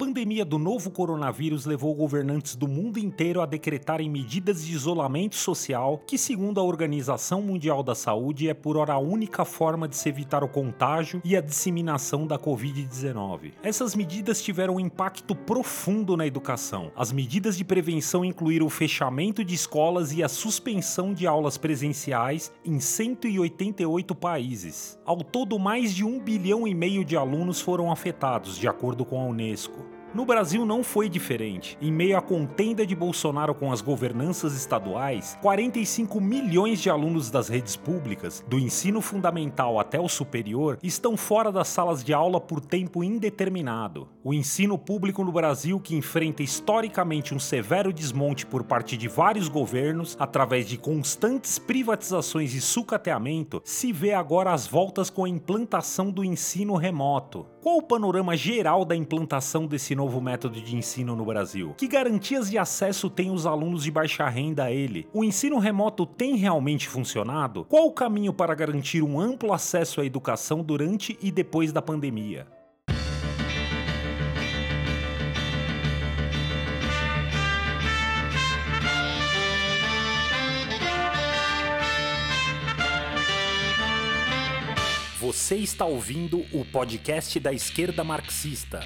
pandemia 0.00 0.46
do 0.46 0.58
novo 0.58 0.90
coronavírus 0.90 1.66
levou 1.66 1.94
governantes 1.94 2.56
do 2.56 2.66
mundo 2.66 2.98
inteiro 2.98 3.42
a 3.42 3.44
decretarem 3.44 4.08
medidas 4.08 4.64
de 4.64 4.72
isolamento 4.72 5.36
social, 5.36 6.02
que, 6.06 6.16
segundo 6.16 6.58
a 6.58 6.62
Organização 6.62 7.42
Mundial 7.42 7.82
da 7.82 7.94
Saúde, 7.94 8.48
é 8.48 8.54
por 8.54 8.78
hora 8.78 8.94
a 8.94 8.98
única 8.98 9.44
forma 9.44 9.86
de 9.86 9.98
se 9.98 10.08
evitar 10.08 10.42
o 10.42 10.48
contágio 10.48 11.20
e 11.22 11.36
a 11.36 11.42
disseminação 11.42 12.26
da 12.26 12.38
Covid-19. 12.38 13.52
Essas 13.62 13.94
medidas 13.94 14.42
tiveram 14.42 14.76
um 14.76 14.80
impacto 14.80 15.34
profundo 15.34 16.16
na 16.16 16.26
educação. 16.26 16.90
As 16.96 17.12
medidas 17.12 17.54
de 17.54 17.62
prevenção 17.62 18.24
incluíram 18.24 18.64
o 18.64 18.70
fechamento 18.70 19.44
de 19.44 19.54
escolas 19.54 20.14
e 20.14 20.22
a 20.22 20.30
suspensão 20.30 21.12
de 21.12 21.26
aulas 21.26 21.58
presenciais 21.58 22.50
em 22.64 22.80
188 22.80 24.14
países. 24.14 24.98
Ao 25.04 25.18
todo, 25.18 25.58
mais 25.58 25.94
de 25.94 26.06
um 26.06 26.18
bilhão 26.18 26.66
e 26.66 26.74
meio 26.74 27.04
de 27.04 27.18
alunos 27.18 27.60
foram 27.60 27.92
afetados, 27.92 28.56
de 28.56 28.66
acordo 28.66 29.04
com 29.04 29.20
a 29.20 29.26
Unesco. 29.26 29.89
No 30.12 30.24
Brasil 30.24 30.66
não 30.66 30.82
foi 30.82 31.08
diferente. 31.08 31.78
Em 31.80 31.92
meio 31.92 32.18
à 32.18 32.20
contenda 32.20 32.84
de 32.84 32.96
Bolsonaro 32.96 33.54
com 33.54 33.70
as 33.70 33.80
governanças 33.80 34.56
estaduais, 34.56 35.38
45 35.40 36.20
milhões 36.20 36.80
de 36.80 36.90
alunos 36.90 37.30
das 37.30 37.48
redes 37.48 37.76
públicas, 37.76 38.44
do 38.48 38.58
ensino 38.58 39.00
fundamental 39.00 39.78
até 39.78 40.00
o 40.00 40.08
superior, 40.08 40.78
estão 40.82 41.16
fora 41.16 41.52
das 41.52 41.68
salas 41.68 42.02
de 42.02 42.12
aula 42.12 42.40
por 42.40 42.60
tempo 42.60 43.04
indeterminado. 43.04 44.08
O 44.24 44.34
ensino 44.34 44.76
público 44.76 45.22
no 45.22 45.30
Brasil, 45.30 45.78
que 45.78 45.94
enfrenta 45.94 46.42
historicamente 46.42 47.32
um 47.32 47.38
severo 47.38 47.92
desmonte 47.92 48.44
por 48.44 48.64
parte 48.64 48.96
de 48.96 49.06
vários 49.06 49.46
governos, 49.46 50.16
através 50.18 50.66
de 50.66 50.76
constantes 50.76 51.56
privatizações 51.56 52.52
e 52.52 52.60
sucateamento, 52.60 53.62
se 53.64 53.92
vê 53.92 54.12
agora 54.12 54.52
às 54.52 54.66
voltas 54.66 55.08
com 55.08 55.24
a 55.24 55.28
implantação 55.28 56.10
do 56.10 56.24
ensino 56.24 56.74
remoto. 56.74 57.46
Qual 57.60 57.76
o 57.76 57.82
panorama 57.82 58.34
geral 58.38 58.86
da 58.86 58.96
implantação 58.96 59.66
desse 59.66 59.94
novo 59.94 60.18
método 60.18 60.58
de 60.58 60.74
ensino 60.74 61.14
no 61.14 61.26
Brasil? 61.26 61.74
Que 61.76 61.86
garantias 61.86 62.48
de 62.48 62.56
acesso 62.56 63.10
têm 63.10 63.30
os 63.30 63.44
alunos 63.44 63.82
de 63.82 63.90
baixa 63.90 64.26
renda 64.30 64.64
a 64.64 64.72
ele? 64.72 65.06
O 65.12 65.22
ensino 65.22 65.58
remoto 65.58 66.06
tem 66.06 66.36
realmente 66.36 66.88
funcionado? 66.88 67.66
Qual 67.66 67.86
o 67.86 67.92
caminho 67.92 68.32
para 68.32 68.54
garantir 68.54 69.02
um 69.02 69.20
amplo 69.20 69.52
acesso 69.52 70.00
à 70.00 70.06
educação 70.06 70.62
durante 70.62 71.18
e 71.20 71.30
depois 71.30 71.70
da 71.70 71.82
pandemia? 71.82 72.46
Você 85.32 85.54
está 85.54 85.84
ouvindo 85.84 86.44
o 86.52 86.64
podcast 86.64 87.38
da 87.38 87.52
esquerda 87.52 88.02
marxista. 88.02 88.80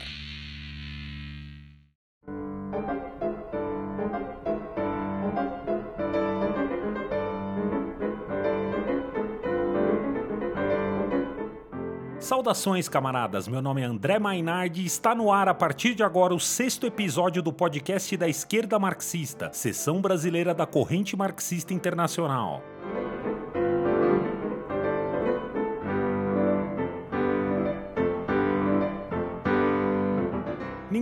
Saudações, 12.20 12.91
camaradas. 12.91 13.48
Meu 13.48 13.62
nome 13.62 13.81
é 13.81 13.84
André 13.86 14.19
Mainardi 14.19 14.83
e 14.83 14.84
está 14.84 15.14
no 15.14 15.33
ar 15.33 15.48
a 15.48 15.55
partir 15.55 15.95
de 15.95 16.03
agora 16.03 16.34
o 16.34 16.41
sexto 16.41 16.86
episódio 16.86 17.42
do 17.42 17.55
podcast 17.55 18.14
da 18.19 18.29
Esquerda 18.29 18.79
Marxista, 18.79 19.51
seção 19.51 19.98
brasileira 20.03 20.53
da 20.53 20.67
Corrente 20.67 21.17
Marxista 21.17 21.73
Internacional. 21.73 22.62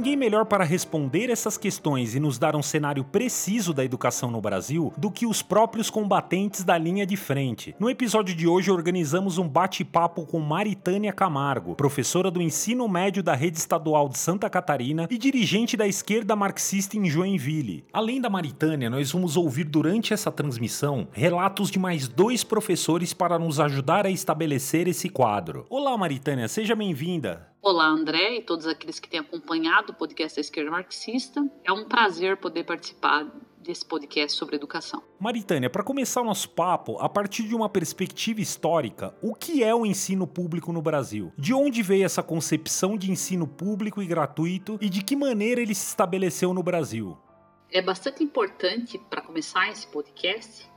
Ninguém 0.03 0.17
melhor 0.17 0.47
para 0.47 0.65
responder 0.65 1.31
essas 1.31 1.57
questões 1.57 2.17
e 2.17 2.19
nos 2.19 2.37
dar 2.37 2.57
um 2.57 2.63
cenário 2.63 3.05
preciso 3.05 3.73
da 3.73 3.85
educação 3.85 4.33
no 4.33 4.41
Brasil 4.41 4.93
do 4.99 5.13
que 5.13 5.25
os 5.25 5.43
próprios 5.43 5.91
combatentes 5.91 6.65
da 6.65 6.77
linha 6.77 7.07
de 7.07 7.17
frente. 7.17 7.73
No 7.79 7.89
episódio 7.89 8.35
de 8.35 8.49
hoje 8.49 8.69
organizamos 8.69 9.39
um 9.39 9.49
bate-papo 9.49 10.27
com 10.27 10.41
Maritânia 10.41 11.13
Camargo, 11.13 11.77
professora 11.77 12.33
do 12.33 12.43
ensino 12.43 12.89
médio 12.89 13.23
da 13.23 13.37
rede 13.37 13.59
estadual 13.59 14.09
de 14.09 14.19
Santa 14.19 14.51
Catarina 14.51 15.07
e 15.09 15.17
dirigente 15.17 15.77
da 15.77 15.87
esquerda 15.87 16.35
marxista 16.35 16.97
em 16.97 17.09
Joinville. 17.09 17.85
Além 17.93 18.21
da 18.21 18.29
Maritânia, 18.29 18.91
nós 18.91 19.13
vamos 19.13 19.37
ouvir 19.37 19.63
durante 19.63 20.13
essa 20.13 20.33
transmissão 20.33 21.07
relatos 21.13 21.71
de 21.71 21.79
mais 21.79 22.09
dois 22.09 22.43
professores 22.43 23.15
para 23.15 23.39
nos 23.39 23.61
ajudar 23.61 24.05
a 24.05 24.11
estabelecer 24.11 24.89
esse 24.89 25.09
quadro. 25.09 25.65
Olá, 25.71 25.97
Maritânia, 25.97 26.49
seja 26.49 26.75
bem-vinda. 26.75 27.52
Olá, 27.65 27.87
André 27.87 28.39
e 28.39 28.43
todos 28.43 28.67
aqueles 28.67 28.99
que 28.99 29.09
têm 29.09 29.21
acompanhado 29.21 29.93
o 29.93 29.95
podcast 29.95 30.35
da 30.35 30.41
Esquerda 30.41 30.69
Marxista. 30.69 31.49
É 31.63 31.71
um 31.71 31.85
prazer 31.85 32.37
poder 32.39 32.65
participar 32.65 33.25
desse 33.57 33.85
podcast 33.87 34.37
sobre 34.37 34.57
educação. 34.57 35.01
Maritânia, 35.21 35.71
para 35.71 35.85
começar 35.85 36.23
o 36.23 36.25
nosso 36.25 36.51
papo, 36.51 36.99
a 36.99 37.09
partir 37.09 37.45
de 37.45 37.55
uma 37.55 37.69
perspectiva 37.69 38.41
histórica, 38.41 39.17
o 39.23 39.33
que 39.33 39.63
é 39.63 39.73
o 39.73 39.87
ensino 39.87 40.27
público 40.27 40.73
no 40.73 40.83
Brasil? 40.83 41.33
De 41.39 41.55
onde 41.55 41.85
veio 41.85 42.05
essa 42.05 42.21
concepção 42.21 42.99
de 42.99 43.13
ensino 43.13 43.47
público 43.47 44.03
e 44.03 44.07
gratuito 44.07 44.77
e 44.81 44.91
de 44.91 45.05
que 45.05 45.15
maneira 45.15 45.61
ele 45.61 45.73
se 45.77 45.87
estabeleceu 45.87 46.53
no 46.53 46.65
Brasil? 46.65 47.17
É 47.71 47.81
bastante 47.81 48.25
importante, 48.25 48.99
para 49.09 49.23
começar 49.23 49.71
esse 49.71 49.87
podcast, 49.87 50.69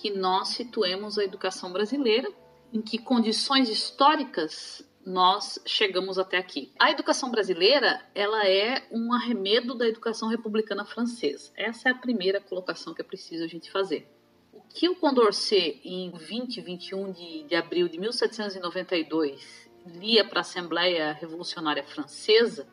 que 0.00 0.10
nós 0.10 0.48
situemos 0.48 1.18
a 1.18 1.24
educação 1.24 1.70
brasileira, 1.70 2.32
em 2.72 2.80
que 2.80 2.96
condições 2.96 3.68
históricas 3.68 4.82
nós 5.04 5.58
chegamos 5.66 6.18
até 6.18 6.38
aqui. 6.38 6.72
A 6.78 6.90
educação 6.90 7.30
brasileira, 7.30 8.00
ela 8.14 8.46
é 8.46 8.86
um 8.90 9.12
arremedo 9.12 9.74
da 9.74 9.86
educação 9.86 10.28
republicana 10.28 10.84
francesa. 10.84 11.52
Essa 11.56 11.88
é 11.88 11.92
a 11.92 11.96
primeira 11.96 12.40
colocação 12.40 12.94
que 12.94 13.00
é 13.00 13.04
preciso 13.04 13.44
a 13.44 13.48
gente 13.48 13.70
fazer. 13.70 14.08
O 14.52 14.60
que 14.60 14.88
o 14.88 14.96
Condorcet, 14.96 15.80
em 15.84 16.10
20 16.10 16.56
e 16.56 16.60
21 16.60 17.12
de, 17.12 17.42
de 17.44 17.54
abril 17.54 17.88
de 17.88 17.98
1792, 17.98 19.70
lia 19.86 20.24
para 20.24 20.40
a 20.40 20.42
Assembleia 20.42 21.12
Revolucionária 21.12 21.82
Francesa, 21.82 22.68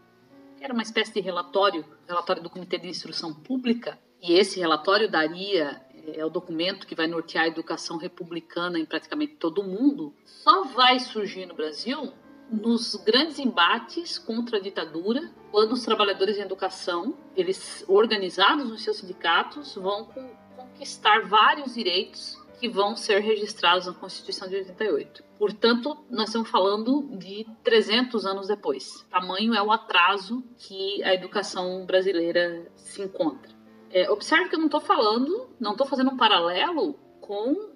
era 0.61 0.73
uma 0.73 0.83
espécie 0.83 1.13
de 1.13 1.21
relatório, 1.21 1.85
relatório 2.07 2.43
do 2.43 2.49
Comitê 2.49 2.77
de 2.77 2.87
Instrução 2.87 3.33
Pública, 3.33 3.97
e 4.21 4.33
esse 4.33 4.59
relatório 4.59 5.09
daria 5.09 5.81
é 6.13 6.25
o 6.25 6.29
documento 6.29 6.87
que 6.87 6.95
vai 6.95 7.07
nortear 7.07 7.45
a 7.45 7.47
educação 7.47 7.97
republicana 7.97 8.79
em 8.79 8.85
praticamente 8.85 9.35
todo 9.35 9.61
o 9.61 9.63
mundo, 9.63 10.13
só 10.25 10.63
vai 10.65 10.99
surgir 10.99 11.45
no 11.45 11.53
Brasil 11.53 12.11
nos 12.51 12.95
grandes 12.95 13.39
embates 13.39 14.17
contra 14.17 14.57
a 14.57 14.61
ditadura, 14.61 15.29
quando 15.51 15.73
os 15.73 15.83
trabalhadores 15.83 16.37
em 16.37 16.41
educação, 16.41 17.15
eles 17.35 17.83
organizados 17.87 18.69
nos 18.69 18.83
seus 18.83 18.97
sindicatos, 18.97 19.75
vão 19.75 20.07
conquistar 20.55 21.21
vários 21.27 21.73
direitos 21.73 22.37
que 22.59 22.67
vão 22.67 22.95
ser 22.95 23.19
registrados 23.19 23.87
na 23.87 23.93
Constituição 23.93 24.47
de 24.47 24.55
88. 24.55 25.23
Portanto, 25.37 25.97
nós 26.09 26.27
estamos 26.27 26.49
falando 26.49 27.17
de 27.17 27.47
300 27.63 28.25
anos 28.25 28.47
depois. 28.47 29.05
Tamanho 29.09 29.53
é 29.53 29.63
o 29.63 29.71
atraso 29.71 30.43
que 30.57 31.01
a 31.03 31.13
educação 31.13 31.85
brasileira 31.85 32.69
se 32.75 33.01
encontra. 33.01 33.49
É, 33.89 34.09
observe 34.11 34.49
que 34.49 34.55
eu 34.55 34.59
não 34.59 34.65
estou 34.65 34.81
falando, 34.81 35.49
não 35.59 35.71
estou 35.71 35.87
fazendo 35.87 36.11
um 36.11 36.17
paralelo 36.17 36.93
com 37.21 37.68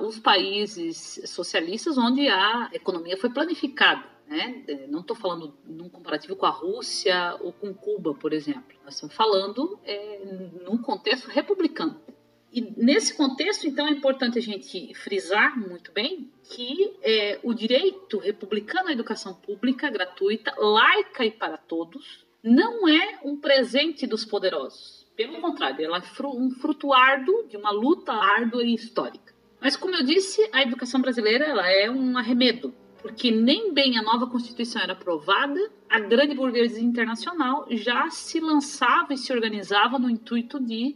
os 0.00 0.18
países 0.18 1.20
socialistas 1.26 1.98
onde 1.98 2.28
a 2.28 2.70
economia 2.72 3.16
foi 3.16 3.30
planificada. 3.30 4.04
Né? 4.26 4.64
É, 4.66 4.86
não 4.86 5.00
estou 5.00 5.14
falando 5.14 5.54
num 5.66 5.88
comparativo 5.88 6.34
com 6.34 6.46
a 6.46 6.50
Rússia 6.50 7.36
ou 7.40 7.52
com 7.52 7.74
Cuba, 7.74 8.14
por 8.14 8.32
exemplo. 8.32 8.76
Nós 8.84 8.94
estamos 8.94 9.14
falando 9.14 9.78
é, 9.84 10.20
num 10.64 10.78
contexto 10.78 11.28
republicano. 11.28 12.00
E 12.52 12.60
nesse 12.76 13.14
contexto, 13.14 13.66
então, 13.66 13.86
é 13.86 13.90
importante 13.90 14.38
a 14.38 14.42
gente 14.42 14.94
frisar 14.94 15.58
muito 15.58 15.90
bem 15.92 16.30
que 16.44 16.96
é, 17.02 17.40
o 17.42 17.52
direito 17.52 18.18
republicano 18.18 18.88
à 18.88 18.92
educação 18.92 19.34
pública 19.34 19.90
gratuita, 19.90 20.54
laica 20.56 21.24
e 21.24 21.32
para 21.32 21.56
todos, 21.56 22.24
não 22.42 22.88
é 22.88 23.18
um 23.24 23.36
presente 23.36 24.06
dos 24.06 24.24
poderosos 24.24 25.04
pelo 25.16 25.40
contrário, 25.40 25.84
ela 25.84 25.98
é 25.98 26.26
um 26.26 26.50
fruto 26.50 26.92
árduo 26.92 27.46
de 27.46 27.56
uma 27.56 27.70
luta 27.70 28.12
árdua 28.12 28.64
e 28.64 28.74
histórica. 28.74 29.33
Mas, 29.64 29.76
como 29.76 29.96
eu 29.96 30.02
disse, 30.02 30.46
a 30.52 30.60
educação 30.60 31.00
brasileira 31.00 31.46
ela 31.46 31.66
é 31.66 31.90
um 31.90 32.18
arremedo, 32.18 32.74
porque 33.00 33.30
nem 33.30 33.72
bem 33.72 33.96
a 33.96 34.02
nova 34.02 34.26
Constituição 34.26 34.82
era 34.82 34.92
aprovada, 34.92 35.58
a 35.88 35.98
grande 35.98 36.34
burguesia 36.34 36.84
internacional 36.84 37.64
já 37.70 38.10
se 38.10 38.40
lançava 38.40 39.14
e 39.14 39.16
se 39.16 39.32
organizava 39.32 39.98
no 39.98 40.10
intuito 40.10 40.60
de 40.60 40.94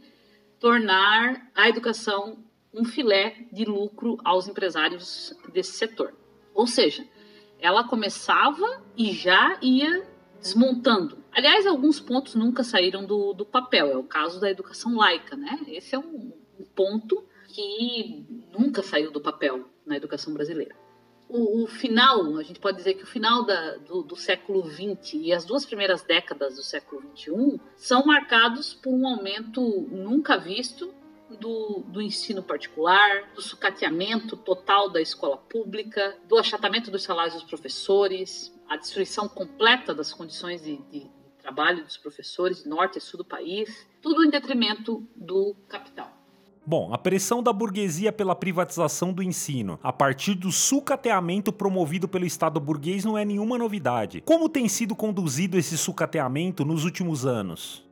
tornar 0.60 1.50
a 1.54 1.66
educação 1.66 2.44
um 2.70 2.84
filé 2.84 3.46
de 3.50 3.64
lucro 3.64 4.18
aos 4.22 4.46
empresários 4.46 5.34
desse 5.50 5.72
setor. 5.72 6.12
Ou 6.52 6.66
seja, 6.66 7.08
ela 7.58 7.84
começava 7.84 8.82
e 8.94 9.14
já 9.14 9.58
ia 9.62 10.06
desmontando. 10.42 11.24
Aliás, 11.32 11.66
alguns 11.66 12.00
pontos 12.00 12.34
nunca 12.34 12.62
saíram 12.62 13.06
do, 13.06 13.32
do 13.32 13.46
papel. 13.46 13.86
É 13.92 13.96
o 13.96 14.04
caso 14.04 14.38
da 14.38 14.50
educação 14.50 14.94
laica, 14.94 15.36
né? 15.36 15.58
Esse 15.68 15.94
é 15.94 15.98
um, 15.98 16.34
um 16.60 16.64
ponto 16.76 17.26
que 17.58 18.24
nunca 18.56 18.84
saiu 18.84 19.10
do 19.10 19.20
papel 19.20 19.68
na 19.84 19.96
educação 19.96 20.32
brasileira. 20.32 20.76
o, 21.28 21.64
o, 21.64 21.66
final, 21.66 22.36
a 22.36 22.42
gente 22.44 22.60
pode 22.60 22.76
dizer 22.76 22.94
que 22.94 23.02
o 23.02 23.06
final 23.06 23.44
da, 23.44 23.76
do, 23.78 24.02
do, 24.02 24.14
século 24.14 24.62
XX 24.64 25.14
e 25.14 25.32
as 25.32 25.44
duas 25.44 25.66
primeiras 25.66 26.02
décadas 26.02 26.54
do 26.54 26.62
século 26.62 27.02
XXI 27.16 27.60
são 27.76 28.06
marcados 28.06 28.74
por 28.74 28.94
um 28.94 29.06
aumento 29.08 29.60
nunca 29.90 30.38
visto 30.38 30.94
do, 31.40 31.82
do 31.88 32.00
ensino 32.00 32.44
particular, 32.44 33.28
do 33.34 33.42
sucateamento 33.42 34.36
total 34.36 34.88
da 34.88 35.02
escola 35.02 35.36
pública, 35.36 36.16
do 36.28 36.38
achatamento 36.38 36.92
dos 36.92 37.02
salários 37.02 37.34
dos 37.34 37.44
professores, 37.44 38.56
a 38.68 38.76
destruição 38.76 39.28
completa 39.28 39.92
das 39.92 40.12
condições 40.12 40.62
de, 40.62 40.76
de, 40.92 41.10
trabalho 41.38 41.82
dos 41.82 41.96
professores, 41.96 42.64
norte 42.64 42.98
e 42.98 43.00
sul 43.00 43.18
do 43.18 43.24
país, 43.24 43.88
tudo 44.00 44.24
em 44.24 44.30
detrimento 44.30 45.06
do 45.16 45.56
capital. 45.68 46.17
Bom, 46.68 46.92
a 46.92 46.98
pressão 46.98 47.42
da 47.42 47.50
burguesia 47.50 48.12
pela 48.12 48.36
privatização 48.36 49.10
do 49.10 49.22
ensino, 49.22 49.80
a 49.82 49.90
partir 49.90 50.34
do 50.34 50.52
sucateamento 50.52 51.50
promovido 51.50 52.06
pelo 52.06 52.26
Estado 52.26 52.60
burguês, 52.60 53.06
não 53.06 53.16
é 53.16 53.24
nenhuma 53.24 53.56
novidade. 53.56 54.20
Como 54.20 54.50
tem 54.50 54.68
sido 54.68 54.94
conduzido 54.94 55.56
esse 55.56 55.78
sucateamento 55.78 56.66
nos 56.66 56.84
últimos 56.84 57.24
anos? 57.24 57.82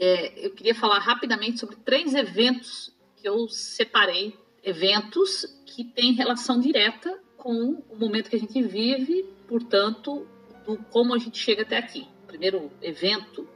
É, 0.00 0.46
eu 0.46 0.50
queria 0.54 0.74
falar 0.74 0.98
rapidamente 1.00 1.60
sobre 1.60 1.76
três 1.76 2.14
eventos 2.14 2.90
que 3.16 3.28
eu 3.28 3.46
separei. 3.48 4.34
Eventos 4.64 5.44
que 5.66 5.84
têm 5.84 6.14
relação 6.14 6.58
direta 6.58 7.20
com 7.36 7.82
o 7.90 7.96
momento 7.98 8.30
que 8.30 8.36
a 8.36 8.40
gente 8.40 8.62
vive, 8.62 9.26
portanto, 9.46 10.26
do 10.64 10.78
como 10.90 11.14
a 11.14 11.18
gente 11.18 11.36
chega 11.36 11.64
até 11.64 11.76
aqui. 11.76 12.08
O 12.24 12.28
primeiro 12.28 12.70
evento 12.80 13.46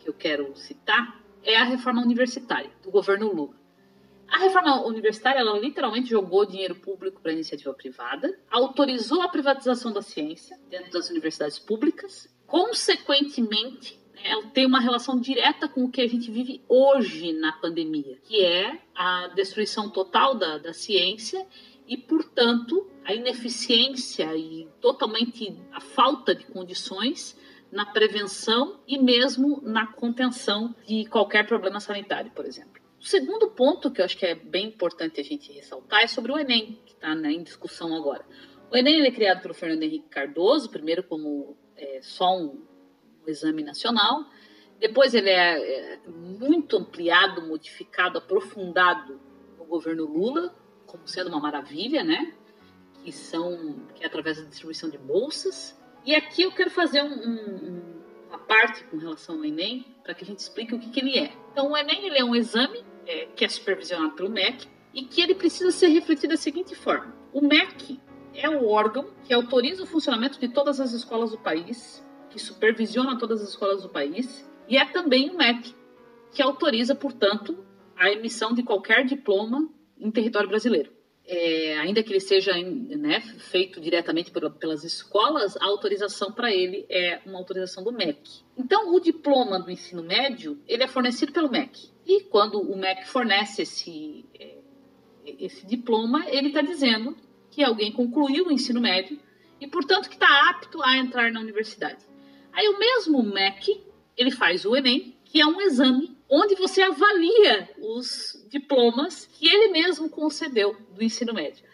que 0.00 0.08
eu 0.08 0.12
quero 0.12 0.56
citar 0.56 1.20
é 1.44 1.56
a 1.56 1.62
reforma 1.62 2.02
universitária 2.02 2.72
do 2.82 2.90
governo 2.90 3.32
Lula. 3.32 3.62
A 4.34 4.38
reforma 4.38 4.84
universitária, 4.84 5.38
ela 5.38 5.56
literalmente 5.56 6.10
jogou 6.10 6.44
dinheiro 6.44 6.74
público 6.74 7.20
para 7.22 7.32
iniciativa 7.32 7.72
privada, 7.72 8.36
autorizou 8.50 9.22
a 9.22 9.28
privatização 9.28 9.92
da 9.92 10.02
ciência 10.02 10.58
dentro 10.68 10.90
das 10.90 11.08
universidades 11.08 11.60
públicas, 11.60 12.28
consequentemente, 12.44 13.96
né, 14.12 14.22
ela 14.24 14.46
tem 14.48 14.66
uma 14.66 14.80
relação 14.80 15.20
direta 15.20 15.68
com 15.68 15.84
o 15.84 15.88
que 15.88 16.00
a 16.00 16.08
gente 16.08 16.32
vive 16.32 16.60
hoje 16.68 17.32
na 17.32 17.52
pandemia, 17.52 18.18
que 18.24 18.44
é 18.44 18.76
a 18.92 19.28
destruição 19.28 19.88
total 19.88 20.34
da, 20.34 20.58
da 20.58 20.72
ciência 20.72 21.46
e, 21.86 21.96
portanto, 21.96 22.90
a 23.04 23.14
ineficiência 23.14 24.34
e 24.34 24.66
totalmente 24.80 25.56
a 25.70 25.80
falta 25.80 26.34
de 26.34 26.44
condições 26.46 27.38
na 27.70 27.86
prevenção 27.86 28.80
e 28.84 28.98
mesmo 28.98 29.60
na 29.62 29.86
contenção 29.86 30.74
de 30.84 31.04
qualquer 31.04 31.46
problema 31.46 31.78
sanitário, 31.78 32.32
por 32.32 32.44
exemplo. 32.44 32.83
O 33.04 33.06
segundo 33.06 33.50
ponto 33.50 33.90
que 33.90 34.00
eu 34.00 34.04
acho 34.06 34.16
que 34.16 34.24
é 34.24 34.34
bem 34.34 34.68
importante 34.68 35.20
a 35.20 35.22
gente 35.22 35.52
ressaltar 35.52 36.00
é 36.00 36.06
sobre 36.06 36.32
o 36.32 36.38
Enem, 36.38 36.80
que 36.86 36.94
está 36.94 37.14
né, 37.14 37.32
em 37.32 37.42
discussão 37.42 37.94
agora. 37.94 38.24
O 38.72 38.76
Enem 38.78 39.02
é 39.02 39.10
criado 39.10 39.42
pelo 39.42 39.52
Fernando 39.52 39.82
Henrique 39.82 40.08
Cardoso, 40.08 40.70
primeiro 40.70 41.02
como 41.02 41.54
é, 41.76 42.00
só 42.00 42.34
um, 42.34 42.64
um, 43.22 43.28
exame 43.28 43.62
nacional, 43.62 44.24
depois 44.80 45.12
ele 45.12 45.28
é, 45.28 45.96
é 45.96 46.00
muito 46.08 46.78
ampliado, 46.78 47.46
modificado, 47.46 48.16
aprofundado 48.16 49.20
no 49.58 49.66
governo 49.66 50.06
Lula, 50.06 50.56
como 50.86 51.06
sendo 51.06 51.28
uma 51.28 51.40
maravilha, 51.40 52.02
né? 52.02 52.32
Que 53.04 53.12
são 53.12 53.86
que 53.94 54.02
é 54.02 54.06
através 54.06 54.38
da 54.38 54.48
distribuição 54.48 54.88
de 54.88 54.96
bolsas. 54.96 55.78
E 56.06 56.14
aqui 56.14 56.40
eu 56.40 56.52
quero 56.52 56.70
fazer 56.70 57.02
um, 57.02 57.12
um, 57.12 58.02
uma 58.28 58.38
parte 58.38 58.82
com 58.84 58.96
relação 58.96 59.36
ao 59.36 59.44
Enem 59.44 59.84
para 60.02 60.14
que 60.14 60.24
a 60.24 60.26
gente 60.26 60.38
explique 60.38 60.74
o 60.74 60.78
que, 60.80 60.88
que 60.88 61.00
ele 61.00 61.18
é. 61.18 61.34
Então, 61.52 61.70
o 61.70 61.76
Enem 61.76 62.06
ele 62.06 62.18
é 62.18 62.24
um 62.24 62.34
exame 62.34 62.93
é, 63.06 63.26
que 63.34 63.44
é 63.44 63.48
supervisionado 63.48 64.14
pelo 64.14 64.30
MEC, 64.30 64.68
e 64.92 65.02
que 65.02 65.20
ele 65.20 65.34
precisa 65.34 65.70
ser 65.70 65.88
refletido 65.88 66.34
da 66.34 66.36
seguinte 66.36 66.74
forma: 66.74 67.14
o 67.32 67.40
MEC 67.40 68.00
é 68.34 68.48
o 68.48 68.68
órgão 68.68 69.10
que 69.24 69.32
autoriza 69.32 69.82
o 69.82 69.86
funcionamento 69.86 70.38
de 70.38 70.48
todas 70.48 70.80
as 70.80 70.92
escolas 70.92 71.30
do 71.30 71.38
país, 71.38 72.04
que 72.30 72.38
supervisiona 72.38 73.18
todas 73.18 73.42
as 73.42 73.50
escolas 73.50 73.82
do 73.82 73.88
país, 73.88 74.48
e 74.68 74.76
é 74.76 74.84
também 74.84 75.30
o 75.30 75.36
MEC 75.36 75.74
que 76.32 76.42
autoriza, 76.42 76.94
portanto, 76.94 77.64
a 77.96 78.10
emissão 78.10 78.52
de 78.52 78.62
qualquer 78.62 79.04
diploma 79.04 79.68
em 79.98 80.10
território 80.10 80.48
brasileiro 80.48 80.92
é, 81.26 81.78
ainda 81.78 82.02
que 82.02 82.12
ele 82.12 82.20
seja 82.20 82.52
né, 82.52 83.20
feito 83.38 83.80
diretamente 83.80 84.30
pelas 84.30 84.84
escolas, 84.84 85.56
a 85.56 85.64
autorização 85.64 86.30
para 86.30 86.52
ele 86.52 86.84
é 86.88 87.20
uma 87.24 87.38
autorização 87.38 87.82
do 87.82 87.92
MEC. 87.92 88.42
Então, 88.56 88.94
o 88.94 89.00
diploma 89.00 89.58
do 89.58 89.70
ensino 89.70 90.02
médio 90.02 90.60
ele 90.68 90.82
é 90.82 90.88
fornecido 90.88 91.32
pelo 91.32 91.50
MEC. 91.50 91.88
E 92.06 92.24
quando 92.24 92.60
o 92.60 92.76
MEC 92.76 93.08
fornece 93.08 93.62
esse, 93.62 94.24
é, 94.38 94.58
esse 95.38 95.66
diploma, 95.66 96.28
ele 96.28 96.48
está 96.48 96.60
dizendo 96.60 97.16
que 97.50 97.62
alguém 97.62 97.90
concluiu 97.90 98.46
o 98.46 98.52
ensino 98.52 98.80
médio 98.80 99.18
e, 99.60 99.66
portanto, 99.66 100.08
que 100.08 100.16
está 100.16 100.50
apto 100.50 100.82
a 100.82 100.98
entrar 100.98 101.32
na 101.32 101.40
universidade. 101.40 102.04
Aí 102.52 102.68
o 102.68 102.78
mesmo 102.78 103.22
MEC 103.22 103.82
ele 104.16 104.30
faz 104.30 104.64
o 104.64 104.76
Enem, 104.76 105.16
que 105.24 105.40
é 105.40 105.46
um 105.46 105.60
exame 105.60 106.13
onde 106.28 106.54
você 106.54 106.82
avalia 106.82 107.70
os 107.78 108.46
diplomas 108.48 109.26
que 109.26 109.48
ele 109.48 109.68
mesmo 109.68 110.08
concedeu 110.08 110.76
do 110.92 111.02
ensino 111.02 111.34
médio. 111.34 111.64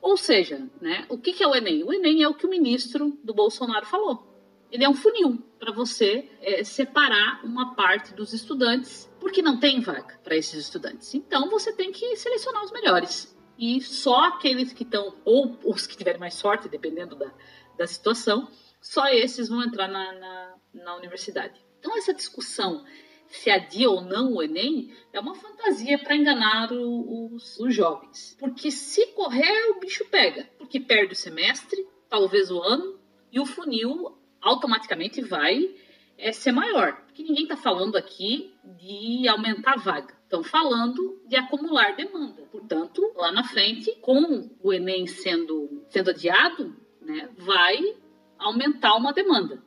Ou 0.00 0.16
seja, 0.16 0.68
né, 0.80 1.06
o 1.08 1.16
que 1.16 1.42
é 1.42 1.46
o 1.46 1.54
Enem? 1.54 1.84
O 1.84 1.92
Enem 1.92 2.22
é 2.22 2.28
o 2.28 2.34
que 2.34 2.46
o 2.46 2.50
ministro 2.50 3.16
do 3.22 3.32
Bolsonaro 3.32 3.86
falou. 3.86 4.26
Ele 4.70 4.84
é 4.84 4.88
um 4.88 4.94
funil 4.94 5.38
para 5.58 5.70
você 5.70 6.28
é, 6.40 6.64
separar 6.64 7.44
uma 7.44 7.74
parte 7.74 8.14
dos 8.14 8.32
estudantes, 8.32 9.08
porque 9.20 9.42
não 9.42 9.60
tem 9.60 9.80
vaga 9.80 10.18
para 10.24 10.34
esses 10.34 10.58
estudantes. 10.58 11.14
Então 11.14 11.48
você 11.50 11.72
tem 11.72 11.92
que 11.92 12.16
selecionar 12.16 12.64
os 12.64 12.72
melhores. 12.72 13.36
E 13.58 13.80
só 13.80 14.24
aqueles 14.24 14.72
que 14.72 14.82
estão, 14.82 15.14
ou 15.24 15.58
os 15.64 15.86
que 15.86 15.96
tiverem 15.96 16.18
mais 16.18 16.34
sorte, 16.34 16.68
dependendo 16.68 17.14
da, 17.14 17.30
da 17.76 17.86
situação, 17.86 18.48
só 18.80 19.06
esses 19.08 19.48
vão 19.48 19.62
entrar 19.62 19.86
na, 19.86 20.12
na, 20.12 20.54
na 20.74 20.96
universidade. 20.96 21.64
Então, 21.78 21.96
essa 21.96 22.12
discussão 22.12 22.84
se 23.32 23.50
adia 23.50 23.88
ou 23.88 24.02
não 24.02 24.34
o 24.34 24.42
Enem 24.42 24.92
é 25.12 25.18
uma 25.18 25.34
fantasia 25.34 25.98
para 25.98 26.14
enganar 26.14 26.70
os, 26.70 27.58
os, 27.58 27.74
jovens. 27.74 28.36
Porque 28.38 28.70
se 28.70 29.06
correr, 29.08 29.70
o 29.70 29.80
bicho 29.80 30.04
pega. 30.10 30.48
Porque 30.58 30.78
perde 30.78 31.14
o 31.14 31.16
semestre, 31.16 31.86
talvez 32.08 32.50
o 32.50 32.60
ano, 32.60 33.00
e 33.32 33.40
o 33.40 33.46
funil 33.46 34.18
automaticamente 34.40 35.22
vai 35.22 35.74
é, 36.18 36.30
ser 36.30 36.52
maior. 36.52 36.96
Porque 37.06 37.22
ninguém 37.22 37.44
está 37.44 37.56
falando 37.56 37.96
aqui 37.96 38.54
de 38.78 39.26
aumentar 39.28 39.74
a 39.74 39.80
vaga. 39.80 40.14
Estão 40.24 40.42
falando 40.42 41.20
de 41.26 41.36
acumular 41.36 41.96
demanda. 41.96 42.42
Portanto, 42.50 43.12
lá 43.16 43.32
na 43.32 43.44
frente, 43.44 43.94
com 44.00 44.50
o 44.62 44.72
Enem 44.72 45.06
sendo, 45.06 45.84
sendo 45.88 46.10
adiado, 46.10 46.76
né, 47.00 47.30
vai 47.36 47.78
aumentar 48.38 48.94
uma 48.94 49.12
demanda 49.12 49.62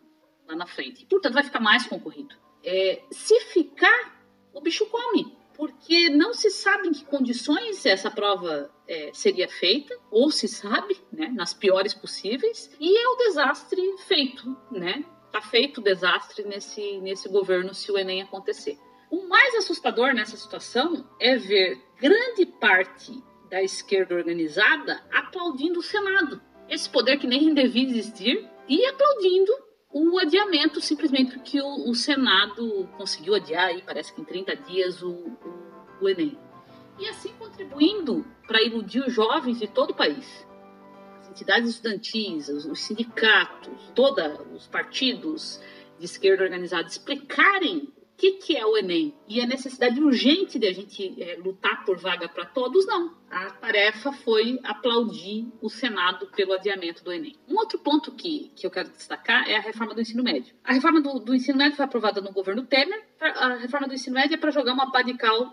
lá 0.47 0.55
na 0.55 0.67
frente. 0.67 1.05
Portanto, 1.05 1.33
vai 1.33 1.43
ficar 1.43 1.59
mais 1.59 1.87
concorrido. 1.87 2.35
É, 2.65 3.03
se 3.11 3.39
ficar, 3.41 4.19
o 4.51 4.59
bicho 4.59 4.87
come, 4.87 5.37
porque 5.55 6.09
não 6.09 6.33
se 6.33 6.49
sabe 6.49 6.87
em 6.87 6.91
que 6.91 7.05
condições 7.05 7.85
essa 7.85 8.11
prova 8.11 8.71
é, 8.87 9.11
seria 9.13 9.47
feita, 9.47 9.95
ou 10.11 10.31
se 10.31 10.47
sabe, 10.47 10.97
né, 11.11 11.27
nas 11.27 11.53
piores 11.53 11.93
possíveis, 11.93 12.69
e 12.79 12.97
é 12.97 13.07
o 13.07 13.17
desastre 13.17 13.81
feito, 14.07 14.57
né? 14.71 15.05
Tá 15.31 15.41
feito 15.41 15.79
o 15.79 15.83
desastre 15.83 16.43
nesse, 16.43 16.99
nesse 16.99 17.29
governo 17.29 17.73
se 17.73 17.91
o 17.91 17.97
Enem 17.97 18.21
acontecer. 18.21 18.77
O 19.09 19.27
mais 19.27 19.55
assustador 19.55 20.13
nessa 20.13 20.35
situação 20.35 21.07
é 21.19 21.37
ver 21.37 21.79
grande 21.99 22.45
parte 22.45 23.23
da 23.49 23.61
esquerda 23.61 24.15
organizada 24.15 25.03
aplaudindo 25.11 25.79
o 25.79 25.83
Senado. 25.83 26.41
Esse 26.67 26.89
poder 26.89 27.17
que 27.17 27.27
nem 27.27 27.53
devia 27.53 27.87
existir 27.87 28.49
e 28.67 28.85
aplaudindo 28.85 29.53
o 29.97 30.19
adiamento 30.19 30.81
simplesmente 30.81 31.31
porque 31.31 31.61
o, 31.61 31.89
o, 31.89 31.95
Senado 31.95 32.85
conseguiu 32.97 33.33
adiar, 33.33 33.67
aí, 33.67 33.81
parece 33.81 34.13
que 34.13 34.19
em 34.19 34.25
30 34.25 34.53
dias, 34.57 35.01
o, 35.01 35.09
o, 35.09 36.01
o 36.01 36.09
Enem. 36.09 36.37
E 36.99 37.07
assim 37.07 37.31
contribuindo 37.39 38.25
para 38.45 38.61
iludir 38.61 38.99
os 38.99 39.13
jovens 39.13 39.57
de 39.57 39.67
todo 39.67 39.91
o 39.91 39.95
país. 39.95 40.45
As 41.21 41.29
entidades 41.29 41.69
estudantis, 41.69 42.49
os, 42.49 42.65
os 42.65 42.81
sindicatos, 42.81 43.89
todos 43.95 44.21
os 44.53 44.67
partidos 44.67 45.61
de 45.97 46.03
esquerda 46.03 46.43
organizada 46.43 46.89
explicarem 46.89 47.87
o 48.15 48.17
que, 48.17 48.31
que 48.31 48.55
é 48.55 48.65
o 48.65 48.77
Enem 48.77 49.13
e 49.27 49.41
a 49.41 49.45
necessidade 49.45 50.01
urgente 50.01 50.57
de 50.57 50.65
a 50.65 50.73
gente 50.73 51.21
é, 51.21 51.35
lutar 51.35 51.83
por 51.83 51.97
vaga 51.97 52.29
para 52.29 52.45
todos, 52.45 52.87
não. 52.87 53.13
A 53.29 53.49
tarefa 53.49 54.13
foi 54.13 54.57
aplaudir 54.63 55.51
o 55.61 55.69
Senado 55.69 56.27
pelo 56.27 56.53
adiamento 56.53 57.03
do 57.03 57.11
Enem. 57.11 57.35
Um 57.45 57.57
outro 57.57 57.77
ponto 57.77 58.13
que, 58.13 58.53
que 58.55 58.65
eu 58.65 58.71
quero 58.71 58.89
destacar 58.89 59.49
é 59.49 59.57
a 59.57 59.61
reforma 59.61 59.93
do 59.93 59.99
ensino 59.99 60.23
médio. 60.23 60.55
A 60.63 60.71
reforma 60.71 61.01
do, 61.01 61.19
do 61.19 61.35
ensino 61.35 61.57
médio 61.57 61.75
foi 61.75 61.83
aprovada 61.83 62.21
no 62.21 62.31
governo 62.31 62.65
Temer. 62.65 63.05
A 63.19 63.55
reforma 63.55 63.85
do 63.85 63.93
ensino 63.93 64.15
médio 64.15 64.35
é 64.35 64.37
para 64.37 64.51
jogar 64.51 64.73
uma 64.73 64.91
pá 64.91 65.03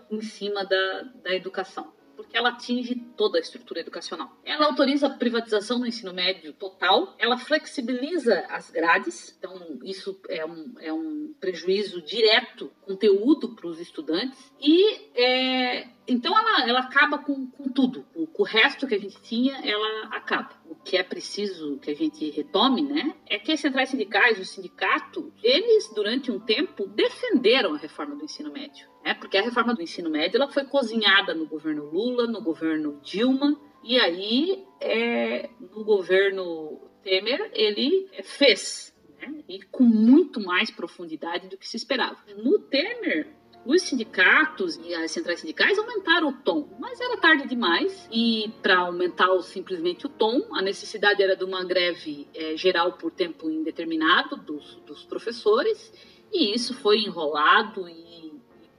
em 0.09 0.21
cima 0.21 0.63
da, 0.63 1.01
da 1.21 1.35
educação 1.35 1.92
ela 2.33 2.49
atinge 2.49 2.95
toda 3.15 3.37
a 3.37 3.41
estrutura 3.41 3.79
educacional. 3.79 4.35
Ela 4.43 4.65
autoriza 4.65 5.07
a 5.07 5.11
privatização 5.11 5.79
do 5.79 5.87
ensino 5.87 6.13
médio 6.13 6.51
total, 6.53 7.15
ela 7.19 7.37
flexibiliza 7.37 8.45
as 8.49 8.71
grades, 8.71 9.35
então 9.37 9.79
isso 9.83 10.19
é 10.27 10.45
um, 10.45 10.73
é 10.79 10.91
um 10.91 11.33
prejuízo 11.39 12.01
direto, 12.01 12.71
conteúdo 12.81 13.55
para 13.55 13.67
os 13.67 13.79
estudantes, 13.79 14.51
e 14.59 15.11
é, 15.15 15.87
então 16.07 16.37
ela, 16.37 16.67
ela 16.67 16.79
acaba 16.79 17.17
com, 17.17 17.47
com 17.47 17.69
tudo. 17.69 18.05
O, 18.15 18.27
com 18.27 18.43
o 18.43 18.45
resto 18.45 18.87
que 18.87 18.95
a 18.95 18.99
gente 18.99 19.21
tinha, 19.21 19.55
ela 19.63 20.07
acaba. 20.07 20.51
O 20.65 20.75
que 20.75 20.97
é 20.97 21.03
preciso 21.03 21.77
que 21.77 21.91
a 21.91 21.95
gente 21.95 22.29
retome, 22.31 22.81
né, 22.81 23.15
é 23.27 23.39
que 23.39 23.51
as 23.51 23.59
centrais 23.59 23.89
sindicais, 23.89 24.39
o 24.39 24.45
sindicato, 24.45 25.31
eles 25.41 25.91
durante 25.93 26.31
um 26.31 26.39
tempo 26.39 26.87
defenderam 26.87 27.75
a 27.75 27.77
reforma 27.77 28.15
do 28.15 28.25
ensino 28.25 28.51
médio, 28.51 28.87
né, 29.03 29.13
porque 29.13 29.37
a 29.37 29.41
reforma 29.41 29.73
do 29.73 29.81
ensino 29.81 30.09
médio 30.09 30.37
ela 30.37 30.51
foi 30.51 30.65
cozinhada 30.65 31.33
no 31.33 31.45
governo 31.45 31.85
Lula, 31.85 32.27
no 32.27 32.41
governo 32.41 32.99
Dilma, 33.01 33.59
e 33.83 33.99
aí 33.99 34.63
é, 34.79 35.49
no 35.59 35.83
governo 35.83 36.79
Temer 37.03 37.51
ele 37.53 38.09
fez, 38.23 38.95
né, 39.19 39.43
e 39.47 39.61
com 39.63 39.83
muito 39.83 40.39
mais 40.39 40.71
profundidade 40.71 41.49
do 41.49 41.57
que 41.57 41.67
se 41.67 41.77
esperava. 41.77 42.17
No 42.37 42.59
Temer 42.59 43.27
os 43.65 43.81
sindicatos 43.81 44.75
e 44.77 44.93
as 44.93 45.11
centrais 45.11 45.39
sindicais 45.39 45.77
aumentaram 45.77 46.29
o 46.29 46.33
tom, 46.33 46.75
mas 46.79 46.99
era 46.99 47.17
tarde 47.17 47.47
demais 47.47 48.07
e 48.11 48.51
para 48.61 48.79
aumentar 48.79 49.27
simplesmente 49.41 50.05
o 50.05 50.09
tom, 50.09 50.49
a 50.53 50.61
necessidade 50.61 51.23
era 51.23 51.35
de 51.35 51.43
uma 51.43 51.63
greve 51.63 52.27
é, 52.33 52.57
geral 52.57 52.93
por 52.93 53.11
tempo 53.11 53.49
indeterminado 53.49 54.35
dos, 54.35 54.75
dos, 54.85 55.05
professores 55.05 55.93
e 56.31 56.53
isso 56.53 56.73
foi 56.73 56.99
enrolado 56.99 57.87
e, 57.87 58.02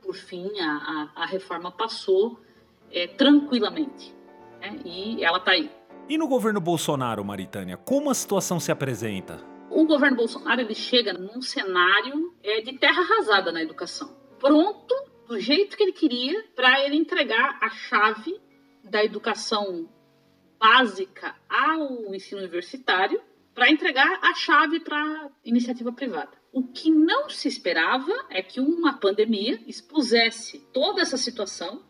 por 0.04 0.14
fim 0.14 0.60
a, 0.60 1.10
a, 1.16 1.22
a 1.22 1.26
reforma 1.26 1.72
passou 1.72 2.38
é, 2.92 3.06
tranquilamente 3.06 4.14
né? 4.60 4.78
e 4.84 5.24
ela 5.24 5.38
está 5.38 5.52
aí. 5.52 5.70
E 6.08 6.18
no 6.18 6.28
governo 6.28 6.60
Bolsonaro, 6.60 7.24
Maritânia, 7.24 7.76
como 7.76 8.10
a 8.10 8.14
situação 8.14 8.60
se 8.60 8.70
apresenta? 8.70 9.42
O 9.70 9.86
governo 9.86 10.16
Bolsonaro 10.16 10.60
ele 10.60 10.74
chega 10.74 11.12
num 11.14 11.40
cenário 11.40 12.34
é, 12.42 12.60
de 12.60 12.78
terra 12.78 13.00
arrasada 13.00 13.50
na 13.50 13.62
educação 13.62 14.24
pronto, 14.44 14.94
do 15.26 15.40
jeito 15.40 15.74
que 15.74 15.82
ele 15.82 15.92
queria, 15.92 16.44
para 16.54 16.84
ele 16.84 16.96
entregar 16.96 17.58
a 17.62 17.70
chave 17.70 18.38
da 18.82 19.02
educação 19.02 19.88
básica 20.60 21.34
ao 21.48 22.14
ensino 22.14 22.42
universitário, 22.42 23.18
para 23.54 23.70
entregar 23.70 24.18
a 24.20 24.34
chave 24.34 24.80
para 24.80 24.98
a 24.98 25.30
iniciativa 25.42 25.90
privada. 25.92 26.32
O 26.54 26.62
que 26.62 26.88
não 26.88 27.28
se 27.28 27.48
esperava 27.48 28.12
é 28.30 28.40
que 28.40 28.60
uma 28.60 28.92
pandemia 28.92 29.60
expusesse 29.66 30.60
toda 30.72 31.02
essa 31.02 31.16
situação 31.16 31.82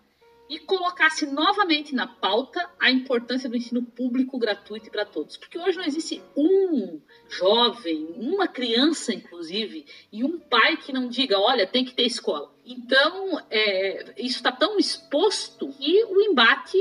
e 0.48 0.58
colocasse 0.58 1.26
novamente 1.26 1.94
na 1.94 2.06
pauta 2.06 2.66
a 2.80 2.90
importância 2.90 3.46
do 3.46 3.58
ensino 3.58 3.82
público 3.82 4.38
gratuito 4.38 4.90
para 4.90 5.04
todos. 5.04 5.36
Porque 5.36 5.58
hoje 5.58 5.76
não 5.76 5.84
existe 5.84 6.22
um 6.34 6.98
jovem, 7.28 8.14
uma 8.16 8.48
criança, 8.48 9.12
inclusive, 9.12 9.84
e 10.10 10.24
um 10.24 10.38
pai 10.38 10.78
que 10.78 10.94
não 10.94 11.08
diga: 11.08 11.38
olha, 11.38 11.66
tem 11.66 11.84
que 11.84 11.94
ter 11.94 12.06
escola. 12.06 12.50
Então, 12.64 13.38
é, 13.50 14.14
isso 14.16 14.36
está 14.36 14.50
tão 14.50 14.78
exposto 14.78 15.68
que 15.74 16.04
o 16.04 16.22
embate, 16.22 16.78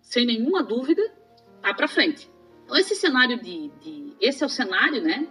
sem 0.00 0.24
nenhuma 0.24 0.62
dúvida, 0.62 1.02
está 1.56 1.74
para 1.74 1.88
frente. 1.88 2.30
Então, 2.64 2.76
esse 2.76 2.94
cenário 2.94 3.36
de, 3.42 3.68
de, 3.80 4.14
Esse 4.20 4.44
é 4.44 4.46
o 4.46 4.48
cenário, 4.48 5.02
né? 5.02 5.28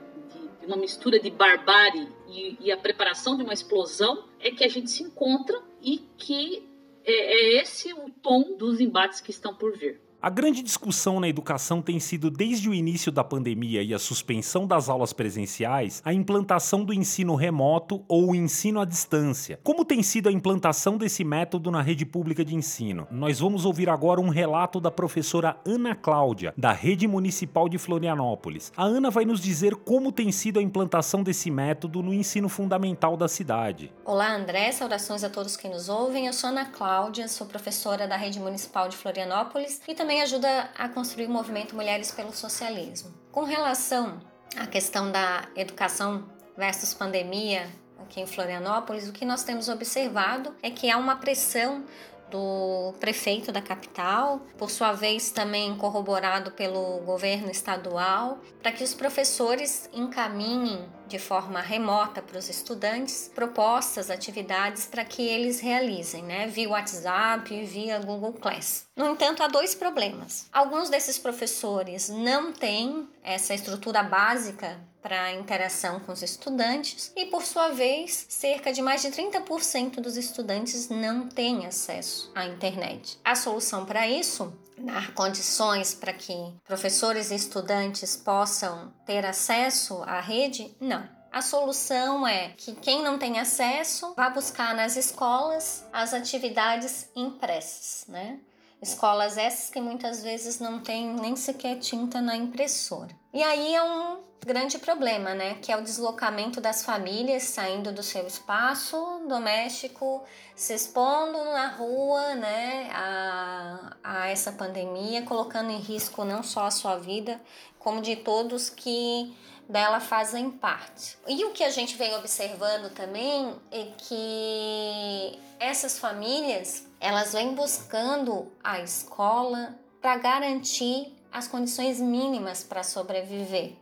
Uma 0.70 0.78
mistura 0.78 1.20
de 1.20 1.32
barbárie 1.32 2.08
e, 2.28 2.56
e 2.62 2.72
a 2.72 2.78
preparação 2.78 3.36
de 3.36 3.42
uma 3.42 3.54
explosão 3.54 4.30
é 4.40 4.52
que 4.52 4.64
a 4.64 4.68
gente 4.68 4.92
se 4.92 5.02
encontra 5.02 5.60
e 5.82 5.98
que 6.16 6.64
é, 7.04 7.12
é 7.12 7.60
esse 7.60 7.92
o 7.92 8.08
tom 8.22 8.56
dos 8.56 8.80
embates 8.80 9.20
que 9.20 9.32
estão 9.32 9.56
por 9.56 9.76
vir. 9.76 10.00
A 10.22 10.30
grande 10.30 10.62
discussão 10.62 11.18
na 11.18 11.30
educação 11.30 11.82
tem 11.82 11.98
sido 11.98 12.30
desde 12.30 12.68
o 12.70 12.74
início 12.74 13.10
da 13.10 13.24
pandemia 13.24 13.82
e 13.82 13.94
a 13.94 14.00
suspensão 14.00 14.68
das 14.68 14.90
aulas 14.90 15.14
presenciais, 15.14 16.02
a 16.04 16.14
implantação 16.14 16.84
do 16.84 16.94
ensino 16.94 17.36
remoto 17.36 18.04
ou 18.06 18.32
o 18.32 18.36
ensino 18.36 18.82
à 18.82 18.86
distância. 18.86 19.62
Como 19.64 19.86
tem 19.86 20.04
sido 20.04 20.28
a 20.28 20.32
implantação 20.32 20.98
desse 20.98 21.24
método 21.24 21.72
na 21.72 21.82
rede 21.82 22.06
pública 22.06 22.44
de 22.44 22.54
ensino? 22.54 23.08
Nós 23.10 23.40
vamos 23.40 23.64
ouvir 23.64 23.90
agora 23.90 24.20
um 24.20 24.28
relato 24.28 24.82
da 24.82 24.92
professora 24.92 25.56
Ana 25.66 25.96
Cláudia, 25.96 26.54
da 26.58 26.74
Rede 26.74 27.08
Municipal 27.08 27.70
de 27.70 27.78
Florianópolis. 27.78 28.74
A 28.76 28.84
Ana 28.84 29.10
vai 29.10 29.24
nos 29.24 29.40
dizer 29.40 29.74
como 29.74 30.12
tem 30.12 30.34
sido 30.34 30.60
a 30.60 30.62
implantação 30.62 31.24
desse 31.24 31.50
método 31.50 32.04
no 32.04 32.14
ensino 32.14 32.50
fundamental 32.50 33.16
da 33.16 33.30
cidade. 33.30 33.90
Olá, 34.04 34.36
André, 34.36 34.70
saudações 34.74 35.24
a 35.24 35.30
todos 35.30 35.56
que 35.56 35.70
nos 35.70 35.88
ouvem. 35.88 36.28
Eu 36.28 36.34
sou 36.34 36.50
Ana 36.50 36.66
Cláudia, 36.66 37.30
sou 37.30 37.48
professora 37.48 38.06
da 38.06 38.18
Rede 38.18 38.38
Municipal 38.38 38.90
de 38.90 38.98
Florianópolis 38.98 39.80
e 39.88 39.96
também 39.96 40.09
também 40.10 40.24
ajuda 40.24 40.72
a 40.75 40.89
construir 40.89 41.28
o 41.28 41.30
movimento 41.30 41.75
Mulheres 41.75 42.10
pelo 42.10 42.34
Socialismo. 42.34 43.13
Com 43.32 43.44
relação 43.44 44.20
à 44.58 44.66
questão 44.66 45.12
da 45.12 45.48
educação 45.56 46.28
versus 46.58 46.96
pandemia 46.96 47.70
aqui 48.01 48.20
em 48.20 48.25
Florianópolis, 48.25 49.08
o 49.08 49.13
que 49.13 49.24
nós 49.24 49.44
temos 49.44 49.70
observado 49.70 50.56
é 50.63 50.72
que 50.72 50.89
há 50.89 50.98
uma 50.98 51.18
pressão 51.18 51.86
do 52.32 52.92
prefeito 53.00 53.51
da 53.51 53.62
capital, 53.62 54.39
por 54.58 54.72
sua 54.72 54.94
vez 54.94 55.30
também 55.30 55.75
corroborado 55.75 56.50
pelo 56.54 57.01
governo 57.01 57.51
estadual, 57.51 58.39
para 58.63 58.72
que 58.72 58.84
os 58.84 58.96
professores 58.96 59.88
encaminhem 59.94 60.89
de 61.10 61.20
forma 61.20 61.60
remota 61.60 62.22
para 62.22 62.38
os 62.38 62.50
estudantes 62.50 63.30
propostas, 63.34 64.10
atividades 64.10 64.86
para 64.86 65.04
que 65.04 65.22
eles 65.22 65.60
realizem, 65.60 66.24
né, 66.24 66.48
via 66.48 66.70
WhatsApp 66.70 67.54
e 67.54 67.66
via 67.66 68.00
Google 68.00 68.34
Class. 68.34 68.86
No 68.96 69.10
entanto, 69.10 69.44
há 69.44 69.48
dois 69.48 69.74
problemas. 69.74 70.48
Alguns 70.54 70.89
desses 70.89 71.18
professores 71.18 72.08
não 72.10 72.54
têm 72.54 73.10
essa 73.24 73.54
estrutura 73.54 74.04
básica 74.04 74.80
para 75.01 75.34
interação 75.34 76.00
com 76.01 76.12
os 76.12 76.22
estudantes 76.22 77.12
e, 77.16 77.25
por 77.28 77.44
sua 77.44 77.70
vez, 77.70 78.25
cerca 78.30 78.72
de 78.72 78.82
mais 78.82 79.01
de 79.01 79.10
30% 79.10 80.01
dos 80.01 80.18
estudantes 80.18 80.89
não 80.89 81.28
têm 81.28 81.66
acesso 81.66 82.32
à 82.36 82.46
internet. 82.46 83.18
A 83.24 83.36
solução 83.36 83.86
para 83.86 84.08
isso 84.08 84.54
dar 84.80 85.14
condições 85.14 85.94
para 85.94 86.14
que 86.14 86.34
professores 86.66 87.32
e 87.32 87.36
estudantes 87.36 88.16
possam 88.16 88.94
ter 89.06 89.26
acesso 89.26 90.02
à 90.04 90.20
rede? 90.20 90.76
Não. 90.80 91.08
A 91.32 91.42
solução 91.42 92.28
é 92.28 92.50
que 92.58 92.74
quem 92.74 93.04
não 93.04 93.20
tem 93.20 93.40
acesso 93.40 94.14
vá 94.16 94.30
buscar 94.30 94.74
nas 94.74 94.96
escolas 94.96 95.86
as 95.94 96.14
atividades 96.14 97.08
impressas, 97.16 98.06
né? 98.08 98.40
Escolas 98.82 99.38
essas 99.38 99.70
que 99.70 99.82
muitas 99.82 100.24
vezes 100.24 100.60
não 100.60 100.80
têm 100.80 101.14
nem 101.14 101.36
sequer 101.36 101.78
tinta 101.78 102.22
na 102.22 102.36
impressora. 102.36 103.16
E 103.34 103.44
aí 103.44 103.76
é 103.76 103.84
um 103.84 104.29
grande 104.46 104.77
problema, 104.79 105.34
né? 105.34 105.55
Que 105.62 105.72
é 105.72 105.77
o 105.77 105.84
deslocamento 105.84 106.62
das 106.62 106.84
famílias 106.84 107.43
saindo 107.43 107.91
do 107.91 108.01
seu 108.01 108.25
espaço 108.25 108.98
doméstico, 109.27 110.24
se 110.55 110.74
expondo 110.74 111.38
na 111.43 111.67
rua, 111.67 112.36
né? 112.36 112.89
A, 112.93 113.98
a 114.03 114.27
essa 114.27 114.51
pandemia, 114.51 115.24
colocando 115.24 115.72
em 115.72 115.79
risco 115.79 116.24
não 116.24 116.41
só 116.43 116.65
a 116.65 116.72
sua 116.72 116.98
vida, 116.98 117.39
como 117.77 118.01
de 118.01 118.15
todos 118.15 118.69
que 118.69 119.36
dela 119.67 120.00
fazem 120.00 120.50
parte. 120.50 121.17
E 121.27 121.46
o 121.46 121.51
que 121.51 121.63
a 121.63 121.69
gente 121.69 121.96
vem 121.96 122.15
observando 122.15 122.91
também 122.91 123.55
é 123.72 123.91
que 123.98 125.39
essas 125.60 126.00
famílias 126.00 126.88
elas 127.00 127.34
vêm 127.34 127.53
buscando 127.53 128.51
a 128.63 128.79
escola 128.79 129.77
para 130.01 130.17
garantir 130.17 131.15
as 131.31 131.48
condições 131.48 132.00
mínimas 132.00 132.63
para 132.63 132.84
sobreviver. 132.84 133.74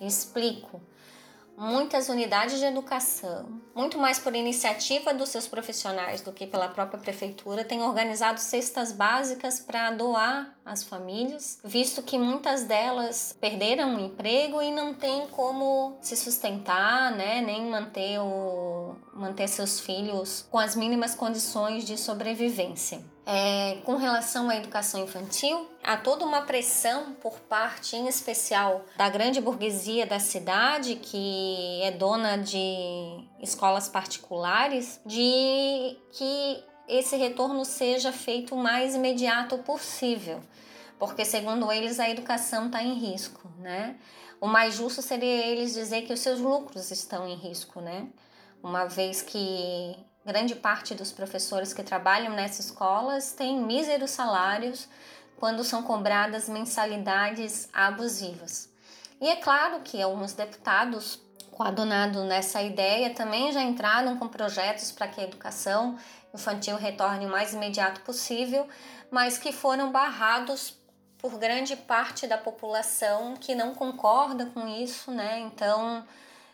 Explico 0.00 0.80
muitas 1.56 2.08
unidades 2.08 2.58
de 2.58 2.66
educação, 2.66 3.60
muito 3.74 3.98
mais 3.98 4.18
por 4.18 4.34
iniciativa 4.34 5.14
dos 5.14 5.30
seus 5.30 5.48
profissionais 5.48 6.20
do 6.20 6.32
que 6.32 6.46
pela 6.46 6.68
própria 6.68 7.00
prefeitura, 7.00 7.64
têm 7.64 7.82
organizado 7.82 8.38
cestas 8.38 8.92
básicas 8.92 9.58
para 9.58 9.90
doar 9.90 10.54
às 10.64 10.82
famílias, 10.82 11.58
visto 11.64 12.02
que 12.02 12.18
muitas 12.18 12.64
delas 12.64 13.34
perderam 13.40 13.96
o 13.96 14.00
emprego 14.00 14.60
e 14.60 14.70
não 14.70 14.92
têm 14.92 15.26
como 15.28 15.96
se 16.02 16.16
sustentar, 16.16 17.12
né, 17.12 17.40
nem 17.40 17.70
manter 17.70 18.18
o 18.20 18.94
manter 19.14 19.48
seus 19.48 19.80
filhos 19.80 20.46
com 20.50 20.58
as 20.58 20.76
mínimas 20.76 21.14
condições 21.14 21.84
de 21.84 21.96
sobrevivência. 21.96 23.15
É, 23.28 23.78
com 23.84 23.96
relação 23.96 24.48
à 24.48 24.54
educação 24.54 25.02
infantil, 25.02 25.68
há 25.82 25.96
toda 25.96 26.24
uma 26.24 26.42
pressão 26.42 27.12
por 27.14 27.40
parte, 27.40 27.96
em 27.96 28.06
especial, 28.06 28.84
da 28.96 29.08
grande 29.08 29.40
burguesia 29.40 30.06
da 30.06 30.20
cidade, 30.20 30.94
que 30.94 31.80
é 31.82 31.90
dona 31.90 32.36
de 32.36 33.28
escolas 33.42 33.88
particulares, 33.88 35.00
de 35.04 35.98
que 36.12 36.62
esse 36.86 37.16
retorno 37.16 37.64
seja 37.64 38.12
feito 38.12 38.54
o 38.54 38.58
mais 38.58 38.94
imediato 38.94 39.58
possível, 39.58 40.40
porque, 40.96 41.24
segundo 41.24 41.72
eles, 41.72 41.98
a 41.98 42.08
educação 42.08 42.66
está 42.66 42.80
em 42.80 42.94
risco, 42.94 43.50
né? 43.58 43.96
O 44.40 44.46
mais 44.46 44.76
justo 44.76 45.02
seria 45.02 45.46
eles 45.46 45.74
dizer 45.74 46.02
que 46.02 46.12
os 46.12 46.20
seus 46.20 46.38
lucros 46.38 46.92
estão 46.92 47.26
em 47.26 47.34
risco, 47.34 47.80
né? 47.80 48.06
Uma 48.62 48.84
vez 48.84 49.20
que 49.20 49.96
Grande 50.26 50.56
parte 50.56 50.92
dos 50.92 51.12
professores 51.12 51.72
que 51.72 51.84
trabalham 51.84 52.34
nessas 52.34 52.66
escolas 52.66 53.30
têm 53.30 53.60
míseros 53.60 54.10
salários 54.10 54.88
quando 55.36 55.62
são 55.62 55.84
cobradas 55.84 56.48
mensalidades 56.48 57.68
abusivas. 57.72 58.68
E 59.20 59.28
é 59.28 59.36
claro 59.36 59.82
que 59.84 60.02
alguns 60.02 60.32
deputados, 60.32 61.20
coadunados 61.52 62.24
nessa 62.24 62.60
ideia, 62.60 63.14
também 63.14 63.52
já 63.52 63.62
entraram 63.62 64.16
com 64.16 64.26
projetos 64.26 64.90
para 64.90 65.06
que 65.06 65.20
a 65.20 65.24
educação 65.24 65.96
infantil 66.34 66.76
retorne 66.76 67.24
o 67.24 67.30
mais 67.30 67.54
imediato 67.54 68.00
possível, 68.00 68.66
mas 69.08 69.38
que 69.38 69.52
foram 69.52 69.92
barrados 69.92 70.76
por 71.18 71.38
grande 71.38 71.76
parte 71.76 72.26
da 72.26 72.36
população 72.36 73.36
que 73.36 73.54
não 73.54 73.76
concorda 73.76 74.46
com 74.46 74.66
isso, 74.66 75.12
né? 75.12 75.38
Então, 75.38 76.04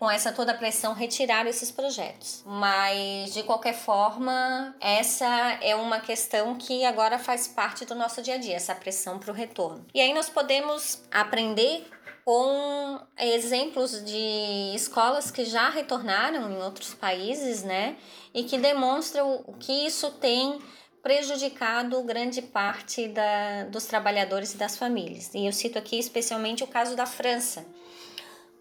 com 0.02 0.10
essa 0.10 0.32
toda 0.32 0.50
a 0.50 0.54
pressão, 0.56 0.94
retirar 0.94 1.46
esses 1.46 1.70
projetos. 1.70 2.42
Mas, 2.44 3.32
de 3.32 3.44
qualquer 3.44 3.72
forma, 3.72 4.74
essa 4.80 5.24
é 5.60 5.76
uma 5.76 6.00
questão 6.00 6.56
que 6.56 6.84
agora 6.84 7.20
faz 7.20 7.46
parte 7.46 7.84
do 7.84 7.94
nosso 7.94 8.20
dia 8.20 8.34
a 8.34 8.36
dia, 8.36 8.56
essa 8.56 8.74
pressão 8.74 9.20
para 9.20 9.30
o 9.30 9.32
retorno. 9.32 9.86
E 9.94 10.00
aí 10.00 10.12
nós 10.12 10.28
podemos 10.28 11.04
aprender 11.08 11.86
com 12.24 12.98
exemplos 13.16 14.04
de 14.04 14.72
escolas 14.74 15.30
que 15.30 15.44
já 15.44 15.70
retornaram 15.70 16.50
em 16.50 16.60
outros 16.60 16.94
países, 16.94 17.62
né? 17.62 17.96
E 18.34 18.42
que 18.42 18.58
demonstram 18.58 19.44
o 19.46 19.52
que 19.52 19.86
isso 19.86 20.10
tem 20.10 20.58
prejudicado 21.00 22.02
grande 22.02 22.42
parte 22.42 23.06
da, 23.06 23.66
dos 23.70 23.86
trabalhadores 23.86 24.52
e 24.54 24.56
das 24.56 24.76
famílias. 24.76 25.32
E 25.32 25.46
eu 25.46 25.52
cito 25.52 25.78
aqui 25.78 25.96
especialmente 25.96 26.64
o 26.64 26.66
caso 26.66 26.96
da 26.96 27.06
França, 27.06 27.64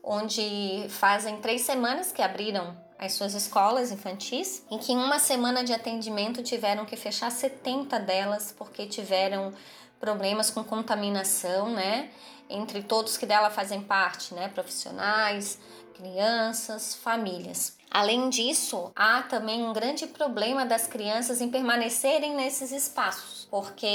onde 0.04 0.86
fazem 0.90 1.38
três 1.38 1.62
semanas 1.62 2.12
que 2.12 2.22
abriram 2.22 2.76
as 2.98 3.14
suas 3.14 3.34
escolas 3.34 3.92
infantis, 3.92 4.64
em 4.70 4.78
que 4.78 4.92
em 4.92 4.98
uma 4.98 5.18
semana 5.18 5.64
de 5.64 5.74
atendimento 5.74 6.44
tiveram 6.44 6.86
que 6.86 6.96
fechar 6.96 7.32
70 7.32 8.00
delas 8.00 8.54
porque 8.56 8.86
tiveram 8.86 9.54
problemas 10.00 10.50
com 10.50 10.64
contaminação, 10.64 11.72
né? 11.72 12.10
Entre 12.50 12.84
todos 12.84 13.18
que 13.18 13.26
dela 13.26 13.50
fazem 13.50 13.82
parte, 13.82 14.34
né? 14.34 14.50
Profissionais, 14.50 15.58
crianças, 15.96 16.96
famílias. 16.96 17.81
Além 17.94 18.30
disso, 18.30 18.90
há 18.96 19.22
também 19.24 19.64
um 19.64 19.74
grande 19.74 20.08
problema 20.08 20.66
das 20.66 20.88
crianças 20.88 21.42
em 21.42 21.50
permanecerem 21.50 22.34
nesses 22.34 22.72
espaços, 22.72 23.46
porque 23.52 23.86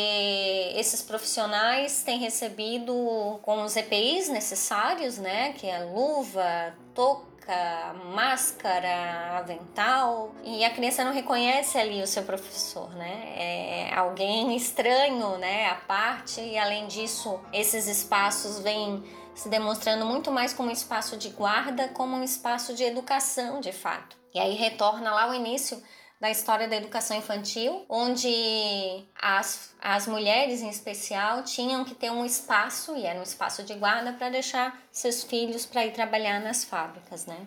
esses 0.75 1.01
profissionais 1.01 2.03
têm 2.03 2.19
recebido 2.19 2.93
com 3.41 3.63
os 3.63 3.75
EPIs 3.75 4.29
necessários, 4.29 5.17
né, 5.17 5.55
que 5.55 5.67
é 5.67 5.79
luva, 5.79 6.75
touca, 6.95 7.95
máscara, 8.13 9.39
avental, 9.39 10.35
e 10.45 10.63
a 10.63 10.69
criança 10.69 11.03
não 11.03 11.15
reconhece 11.15 11.79
ali 11.79 12.03
o 12.03 12.07
seu 12.07 12.23
professor, 12.23 12.91
né? 12.97 13.33
É 13.35 13.95
alguém 13.95 14.55
estranho, 14.55 15.39
né, 15.39 15.71
à 15.71 15.77
parte, 15.77 16.41
e 16.43 16.59
além 16.59 16.87
disso, 16.87 17.41
esses 17.51 17.87
espaços 17.87 18.59
vêm 18.59 19.03
se 19.37 19.51
demonstrando 19.51 20.07
muito 20.07 20.33
mais 20.33 20.55
como 20.55 20.71
um 20.71 20.73
espaço 20.73 21.17
de 21.17 21.29
guarda, 21.29 21.89
como 21.89 22.17
um 22.17 22.25
espaço 22.25 22.75
de 22.75 22.83
educação, 22.83 23.61
de 23.61 23.71
fato. 23.71 24.17
E 24.35 24.41
aí 24.41 24.55
retorna 24.55 25.13
lá 25.13 25.31
o 25.31 25.35
início 25.35 25.81
da 26.19 26.31
história 26.31 26.67
da 26.67 26.77
educação 26.77 27.15
infantil, 27.19 27.85
onde 27.87 29.05
as, 29.15 29.75
as 29.79 30.07
mulheres 30.07 30.63
em 30.63 30.71
especial 30.71 31.43
tinham 31.43 31.85
que 31.85 31.95
ter 31.95 32.11
um 32.11 32.25
espaço, 32.25 32.97
e 32.97 33.05
era 33.05 33.19
um 33.19 33.23
espaço 33.23 33.63
de 33.63 33.75
guarda, 33.75 34.15
para 34.15 34.31
deixar 34.31 34.81
seus 34.91 35.23
filhos 35.23 35.67
para 35.67 35.85
ir 35.85 35.93
trabalhar 35.93 36.41
nas 36.41 36.65
fábricas, 36.65 37.27
né? 37.27 37.39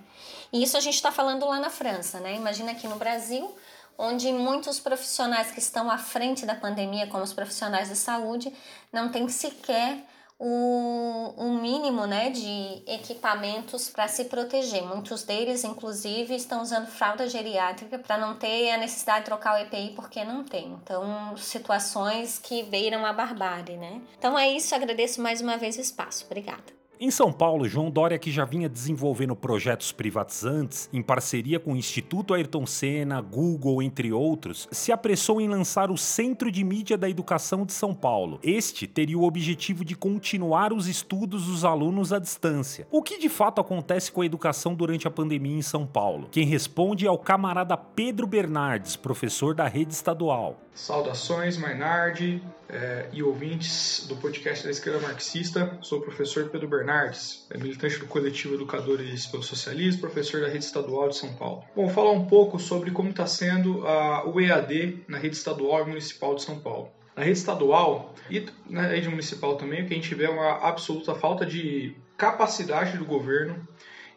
E 0.54 0.62
isso 0.62 0.78
a 0.78 0.80
gente 0.80 0.94
está 0.94 1.12
falando 1.12 1.48
lá 1.48 1.60
na 1.60 1.72
França, 1.72 2.20
né? 2.20 2.36
Imagina 2.36 2.74
aqui 2.74 2.88
no 2.88 2.98
Brasil, 2.98 3.58
onde 3.98 4.32
muitos 4.32 4.80
profissionais 4.80 5.50
que 5.50 5.60
estão 5.60 5.90
à 5.90 5.98
frente 5.98 6.46
da 6.46 6.54
pandemia, 6.54 7.08
como 7.08 7.24
os 7.24 7.34
profissionais 7.34 7.90
de 7.90 7.96
saúde, 7.96 8.54
não 8.94 9.10
têm 9.10 9.28
sequer 9.28 10.06
o, 10.40 11.34
o 11.36 11.54
mínimo 11.54 12.08
né, 12.08 12.30
de 12.30 12.82
equipamentos 12.88 13.90
para 13.90 14.08
se 14.08 14.26
proteger. 14.26 14.84
Muitos 14.84 15.24
deles, 15.24 15.66
inclusive, 15.66 16.34
estão 16.34 16.62
usando 16.62 16.88
fralda 16.88 17.28
geriátrica 17.28 18.00
para 18.00 18.18
não 18.18 18.36
ter 18.36 18.72
a 18.72 18.78
necessidade 18.78 19.20
de 19.20 19.26
trocar 19.26 19.56
o 19.56 19.64
EPI 19.64 19.94
porque 19.96 20.24
não 20.24 20.46
tem. 20.46 20.72
Então, 20.82 21.36
situações 21.36 22.40
que 22.40 22.64
beiram 22.64 23.06
a 23.06 23.12
barbárie, 23.12 23.76
né? 23.76 24.02
Então 24.18 24.40
é 24.40 24.50
isso, 24.50 24.74
agradeço 24.74 25.22
mais 25.22 25.42
uma 25.42 25.58
vez 25.58 25.78
o 25.78 25.82
espaço. 25.82 26.26
Obrigada. 26.26 26.79
Em 27.02 27.10
São 27.10 27.32
Paulo, 27.32 27.66
João 27.66 27.90
Dória, 27.90 28.20
que 28.20 28.30
já 28.30 28.44
vinha 28.44 28.68
desenvolvendo 28.68 29.34
projetos 29.34 29.90
privatizantes 29.90 30.90
em 30.92 31.02
parceria 31.02 31.58
com 31.58 31.72
o 31.72 31.78
Instituto 31.78 32.34
Ayrton 32.34 32.66
Senna, 32.66 33.22
Google, 33.22 33.82
entre 33.82 34.12
outros, 34.12 34.68
se 34.70 34.92
apressou 34.92 35.40
em 35.40 35.48
lançar 35.48 35.90
o 35.90 35.98
Centro 35.98 36.52
de 36.52 36.62
Mídia 36.62 36.98
da 36.98 37.10
Educação 37.10 37.66
de 37.66 37.72
São 37.72 37.96
Paulo. 37.96 38.38
Este 38.44 38.86
teria 38.86 39.18
o 39.18 39.24
objetivo 39.24 39.86
de 39.86 39.96
continuar 39.96 40.74
os 40.74 40.90
estudos 40.90 41.46
dos 41.46 41.64
alunos 41.64 42.12
à 42.12 42.20
distância. 42.20 42.86
O 42.92 43.02
que 43.02 43.18
de 43.18 43.30
fato 43.30 43.62
acontece 43.62 44.12
com 44.12 44.20
a 44.20 44.26
educação 44.26 44.76
durante 44.76 45.08
a 45.08 45.12
pandemia 45.12 45.56
em 45.56 45.62
São 45.62 45.88
Paulo? 45.88 46.28
Quem 46.30 46.46
responde 46.46 47.08
é 47.08 47.12
o 47.12 47.18
camarada 47.18 47.78
Pedro 47.78 48.28
Bernardes, 48.28 48.98
professor 48.98 49.56
da 49.56 49.70
rede 49.70 49.94
estadual. 49.94 50.60
Saudações, 50.74 51.58
Mainardi 51.58 52.44
é, 52.70 53.08
e 53.12 53.24
ouvintes 53.24 54.06
do 54.08 54.16
podcast 54.16 54.64
da 54.64 54.70
Esquerda 54.70 55.00
Marxista. 55.00 55.78
Sou 55.82 56.00
o 56.00 56.02
professor 56.02 56.50
Pedro 56.50 56.68
Bernardes, 56.68 57.46
é 57.50 57.58
militante 57.58 57.98
do 57.98 58.06
coletivo 58.06 58.54
Educadores 58.54 59.26
pelo 59.26 59.42
Socialismo, 59.42 60.02
professor 60.02 60.42
da 60.42 60.48
rede 60.48 60.64
estadual 60.64 61.10
de 61.10 61.18
São 61.18 61.34
Paulo. 61.34 61.64
Bom, 61.76 61.90
falar 61.90 62.12
um 62.12 62.26
pouco 62.26 62.60
sobre 62.60 62.92
como 62.92 63.10
está 63.10 63.26
sendo 63.26 63.86
a, 63.88 64.28
o 64.30 64.40
EAD 64.40 65.04
na 65.08 65.18
rede 65.18 65.36
estadual 65.36 65.84
e 65.84 65.88
municipal 65.88 66.36
de 66.36 66.44
São 66.44 66.60
Paulo. 66.60 66.92
Na 67.16 67.24
rede 67.24 67.40
estadual 67.40 68.14
e 68.30 68.46
na 68.70 68.84
rede 68.84 69.10
municipal 69.10 69.58
também, 69.58 69.84
o 69.84 69.88
que 69.88 69.94
a 69.94 69.98
gente 69.98 70.14
vê 70.16 70.26
é 70.26 70.30
uma 70.30 70.60
absoluta 70.68 71.16
falta 71.16 71.46
de 71.46 71.96
capacidade 72.16 72.98
do 72.98 73.06
governo 73.06 73.68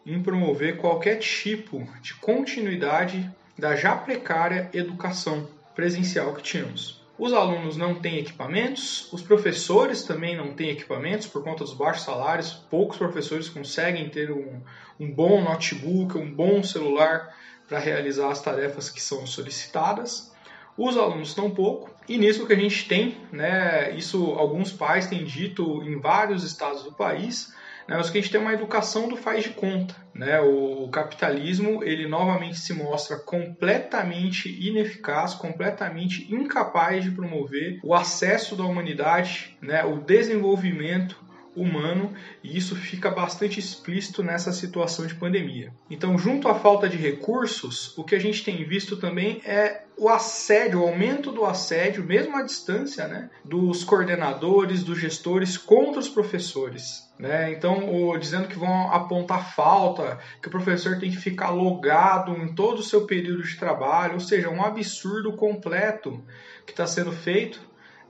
em 0.05 0.23
promover 0.23 0.77
qualquer 0.77 1.17
tipo 1.17 1.89
de 2.01 2.15
continuidade 2.15 3.29
da 3.59 3.77
já 3.77 3.97
precária 3.97 4.69
educação 4.73 5.49
presencial 5.75 6.35
que 6.35 6.43
tínhamos. 6.43 7.02
Os 7.19 7.33
alunos 7.33 7.77
não 7.77 7.95
têm 7.95 8.19
equipamentos, 8.19 9.13
os 9.13 9.23
professores 9.23 10.03
também 10.03 10.37
não 10.37 10.55
têm 10.55 10.71
equipamentos 10.71 11.27
por 11.27 11.45
conta 11.45 11.63
dos 11.63 11.75
baixos 11.75 12.05
salários. 12.05 12.53
Poucos 12.71 12.97
professores 12.97 13.49
conseguem 13.49 14.09
ter 14.09 14.31
um, 14.31 14.61
um 14.99 15.11
bom 15.11 15.43
notebook, 15.43 16.17
um 16.17 16.33
bom 16.33 16.63
celular 16.63 17.37
para 17.69 17.79
realizar 17.79 18.31
as 18.31 18.43
tarefas 18.43 18.89
que 18.89 19.01
são 19.01 19.27
solicitadas. 19.27 20.33
Os 20.77 20.97
alunos 20.97 21.29
estão 21.29 21.51
pouco, 21.51 21.91
e 22.09 22.17
nisso 22.17 22.47
que 22.47 22.53
a 22.55 22.59
gente 22.59 22.89
tem, 22.89 23.19
né, 23.31 23.95
isso 23.95 24.33
alguns 24.33 24.73
pais 24.73 25.07
têm 25.07 25.23
dito 25.23 25.83
em 25.83 26.01
vários 26.01 26.43
estados 26.43 26.83
do 26.83 26.93
país, 26.93 27.55
né, 27.89 27.97
mas 27.97 28.11
que 28.11 28.19
a 28.19 28.21
gente 28.21 28.31
tem 28.31 28.41
uma 28.41 28.53
educação 28.53 29.09
do 29.09 29.17
faz 29.17 29.45
de 29.45 29.51
conta. 29.51 29.95
Né? 30.15 30.41
O, 30.41 30.89
capitalismo 30.89 31.83
ele 31.83 32.07
novamente 32.07 32.59
se 32.59 32.75
mostra 32.75 33.17
completamente 33.17 34.49
ineficaz, 34.67 35.35
completamente 35.35 36.33
incapaz 36.33 37.05
de 37.05 37.11
promover 37.11 37.81
o 37.83 37.95
acesso 37.95 38.55
da 38.55 38.65
humanidade, 38.65 39.57
né, 39.61 39.85
o 39.85 39.99
desenvolvimento 39.99 41.17
humano 41.55 42.13
e 42.43 42.57
isso 42.57 42.75
fica 42.75 43.11
bastante 43.11 43.61
explícito 43.61 44.23
nessa 44.23 44.53
situação 44.53 45.07
de 45.07 45.15
pandemia. 45.15 45.73
Então, 45.91 46.17
junto 46.17 46.49
à 46.49 46.55
falta 46.55 46.89
de 46.89 46.97
recursos, 46.97 47.97
o 47.97 48.05
que 48.05 48.15
a 48.15 48.19
gente 48.19 48.43
tem 48.43 48.65
visto 48.65 48.97
também 48.97 49.41
é 49.45 49.83
o 49.97 50.09
assédio, 50.09 50.81
o 50.81 50.89
aumento 50.89 51.31
do 51.31 51.45
assédio, 51.45 52.03
mesmo 52.03 52.37
à 52.37 52.43
distância, 52.43 53.07
né, 53.07 53.31
dos 53.45 53.85
coordenadores, 53.85 54.83
dos 54.83 54.99
gestores 54.99 55.59
contra 55.59 56.01
os 56.01 56.09
professores. 56.09 57.13
Né? 57.19 57.53
Então, 57.53 57.93
o, 57.93 58.17
dizendo 58.17 58.49
que 58.49 58.59
vão 58.59 58.91
apontar 58.91 59.55
falta, 59.55 60.19
que 60.41 60.49
o 60.49 60.51
professor 60.51 60.99
tem 60.99 61.11
que 61.11 61.19
ficar 61.19 61.51
logado 61.51 62.33
em 62.33 62.55
todo 62.55 62.79
o 62.79 62.83
seu 62.83 63.07
período 63.07 63.43
de 63.43 63.57
trabalho, 63.57 64.15
ou 64.15 64.21
seja, 64.21 64.49
um 64.49 64.65
absurdo 64.65 65.35
completo 65.35 66.25
que 66.67 66.73
está 66.73 66.87
sendo 66.87 67.13
feito 67.13 67.61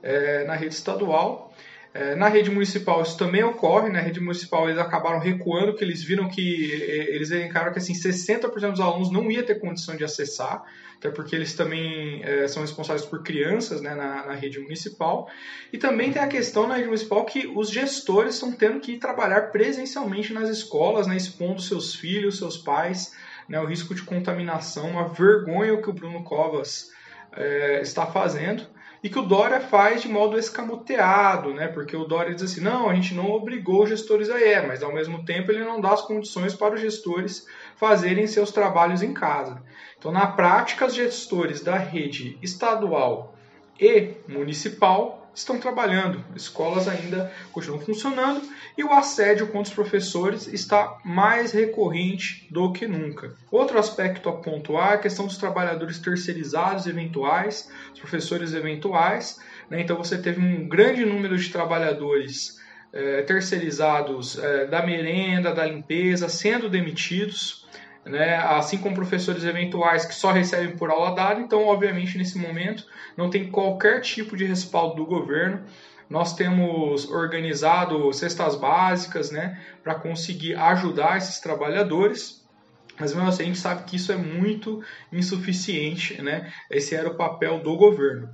é, 0.01 0.45
na 0.45 0.55
rede 0.55 0.73
estadual 0.73 1.53
é, 1.93 2.15
na 2.15 2.27
rede 2.27 2.49
municipal 2.49 3.03
isso 3.03 3.15
também 3.15 3.43
ocorre, 3.43 3.87
na 3.89 3.99
rede 3.99 4.19
municipal 4.19 4.67
eles 4.67 4.79
acabaram 4.79 5.19
recuando, 5.19 5.67
porque 5.67 5.83
eles 5.83 6.03
viram 6.03 6.27
que 6.27 6.71
eles 6.71 7.29
elencaram 7.29 7.71
que 7.71 7.77
assim 7.77 7.93
60% 7.93 8.71
dos 8.71 8.79
alunos 8.79 9.11
não 9.11 9.29
ia 9.29 9.43
ter 9.43 9.59
condição 9.59 9.95
de 9.95 10.03
acessar, 10.03 10.63
até 10.97 11.11
porque 11.11 11.35
eles 11.35 11.53
também 11.53 12.23
é, 12.23 12.47
são 12.47 12.63
responsáveis 12.63 13.05
por 13.05 13.21
crianças 13.21 13.79
né, 13.79 13.93
na, 13.93 14.25
na, 14.25 14.33
rede 14.33 14.57
municipal. 14.59 15.29
E 15.71 15.77
também 15.77 16.11
tem 16.11 16.21
a 16.21 16.27
questão 16.27 16.65
na 16.67 16.75
rede 16.75 16.87
municipal 16.87 17.25
que 17.25 17.45
os 17.45 17.69
gestores 17.69 18.35
estão 18.35 18.51
tendo 18.51 18.79
que 18.79 18.97
trabalhar 18.97 19.51
presencialmente 19.51 20.33
nas 20.33 20.49
escolas, 20.49 21.05
né, 21.05 21.15
expondo 21.15 21.61
seus 21.61 21.93
filhos, 21.93 22.39
seus 22.39 22.57
pais, 22.57 23.13
né, 23.47 23.59
o 23.59 23.65
risco 23.65 23.93
de 23.93 24.01
contaminação, 24.01 24.89
uma 24.89 25.09
vergonha 25.09 25.75
o 25.75 25.81
que 25.81 25.91
o 25.91 25.93
Bruno 25.93 26.23
Covas 26.23 26.89
é, 27.33 27.81
está 27.81 28.07
fazendo 28.07 28.72
e 29.03 29.09
que 29.09 29.19
o 29.19 29.23
Dória 29.23 29.59
faz 29.59 30.01
de 30.01 30.07
modo 30.07 30.39
escamoteado, 30.39 31.53
né? 31.53 31.67
Porque 31.67 31.95
o 31.95 32.05
Dória 32.05 32.33
diz 32.33 32.43
assim: 32.43 32.61
não, 32.61 32.89
a 32.89 32.95
gente 32.95 33.13
não 33.13 33.29
obrigou 33.29 33.83
os 33.83 33.89
gestores 33.89 34.29
a 34.29 34.39
ir, 34.39 34.65
mas 34.65 34.81
ao 34.81 34.93
mesmo 34.93 35.25
tempo 35.25 35.51
ele 35.51 35.65
não 35.65 35.81
dá 35.81 35.91
as 35.91 36.01
condições 36.01 36.55
para 36.55 36.75
os 36.75 36.81
gestores 36.81 37.45
fazerem 37.75 38.25
seus 38.25 38.49
trabalhos 38.51 39.03
em 39.03 39.13
casa. 39.13 39.61
Então, 39.97 40.11
na 40.11 40.27
prática, 40.27 40.85
os 40.85 40.93
gestores 40.93 41.61
da 41.61 41.75
rede 41.75 42.37
estadual 42.41 43.35
e 43.77 44.13
municipal 44.27 45.22
estão 45.33 45.59
trabalhando, 45.59 46.23
escolas 46.35 46.87
ainda 46.87 47.31
continuam 47.51 47.81
funcionando 47.81 48.41
e 48.77 48.83
o 48.83 48.91
assédio 48.91 49.47
contra 49.47 49.61
os 49.61 49.73
professores 49.73 50.47
está 50.47 50.99
mais 51.03 51.51
recorrente 51.51 52.47
do 52.51 52.71
que 52.71 52.87
nunca. 52.87 53.35
Outro 53.51 53.79
aspecto 53.79 54.29
a 54.29 54.33
pontuar 54.33 54.91
é 54.91 54.95
a 54.95 54.99
questão 54.99 55.25
dos 55.25 55.37
trabalhadores 55.37 55.99
terceirizados 55.99 56.87
eventuais, 56.87 57.69
os 57.93 57.99
professores 57.99 58.53
eventuais, 58.53 59.39
Né? 59.69 59.81
Então 59.81 59.97
você 59.97 60.17
teve 60.17 60.39
um 60.39 60.67
grande 60.67 61.05
número 61.05 61.37
de 61.37 61.49
trabalhadores 61.49 62.61
é, 62.91 63.23
terceirizados 63.23 64.37
é, 64.37 64.67
da 64.67 64.85
merenda, 64.85 65.53
da 65.53 65.65
limpeza, 65.65 66.29
sendo 66.29 66.69
demitidos, 66.69 67.65
né? 68.05 68.35
assim 68.35 68.77
como 68.77 68.95
professores 68.95 69.43
eventuais 69.43 70.05
que 70.05 70.13
só 70.13 70.31
recebem 70.31 70.75
por 70.75 70.89
aula 70.89 71.15
dada. 71.15 71.39
Então, 71.39 71.65
obviamente, 71.65 72.17
nesse 72.17 72.37
momento 72.37 72.85
não 73.17 73.29
tem 73.29 73.49
qualquer 73.49 74.01
tipo 74.01 74.35
de 74.35 74.45
respaldo 74.45 74.95
do 74.95 75.05
governo. 75.05 75.63
Nós 76.09 76.35
temos 76.35 77.09
organizado 77.09 78.11
cestas 78.13 78.55
básicas 78.55 79.31
né, 79.31 79.59
para 79.81 79.95
conseguir 79.95 80.55
ajudar 80.55 81.17
esses 81.17 81.39
trabalhadores. 81.39 82.43
Mas 82.99 83.13
mesmo 83.13 83.27
assim 83.27 83.43
a 83.43 83.45
gente 83.47 83.57
sabe 83.57 83.83
que 83.85 83.95
isso 83.95 84.11
é 84.11 84.15
muito 84.15 84.83
insuficiente, 85.11 86.21
né? 86.21 86.53
Esse 86.69 86.93
era 86.93 87.09
o 87.09 87.15
papel 87.15 87.63
do 87.63 87.75
governo. 87.75 88.29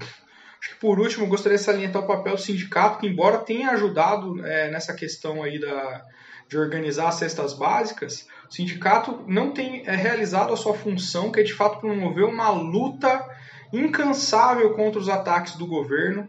Acho 0.60 0.72
que 0.72 0.80
por 0.82 1.00
último 1.00 1.28
gostaria 1.28 1.58
de 1.58 1.64
salientar 1.64 2.04
o 2.04 2.08
papel 2.08 2.36
do 2.36 2.42
sindicato, 2.42 3.00
que 3.00 3.08
embora 3.08 3.38
tenha 3.38 3.70
ajudado 3.70 4.46
é, 4.46 4.70
nessa 4.70 4.94
questão 4.94 5.42
aí 5.42 5.58
da, 5.58 6.04
de 6.50 6.58
organizar 6.58 7.08
as 7.08 7.16
cestas 7.16 7.54
básicas, 7.54 8.28
o 8.50 8.54
sindicato 8.54 9.24
não 9.28 9.52
tem 9.52 9.84
é, 9.86 9.96
realizado 9.96 10.52
a 10.52 10.58
sua 10.58 10.74
função, 10.74 11.32
que 11.32 11.40
é 11.40 11.44
de 11.44 11.54
fato 11.54 11.80
promover 11.80 12.26
uma 12.26 12.50
luta 12.50 13.24
incansável 13.72 14.74
contra 14.74 15.00
os 15.00 15.08
ataques 15.08 15.56
do 15.56 15.68
governo. 15.68 16.28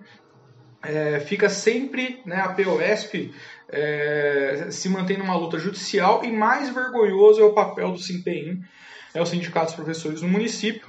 É, 0.83 1.21
fica 1.21 1.49
sempre 1.49 2.21
né, 2.25 2.37
a 2.37 2.51
POSP 2.51 3.33
é, 3.69 4.69
se 4.71 4.89
mantém 4.89 5.17
numa 5.17 5.37
luta 5.37 5.59
judicial 5.59 6.25
e 6.25 6.31
mais 6.31 6.71
vergonhoso 6.71 7.41
é 7.41 7.45
o 7.45 7.53
papel 7.53 7.93
do 7.93 7.99
SIMPEIM, 7.99 8.63
é 9.15 9.21
o 9.21 9.27
Sindicato 9.27 9.67
dos 9.67 9.75
Professores 9.75 10.21
do 10.21 10.29
município, 10.29 10.89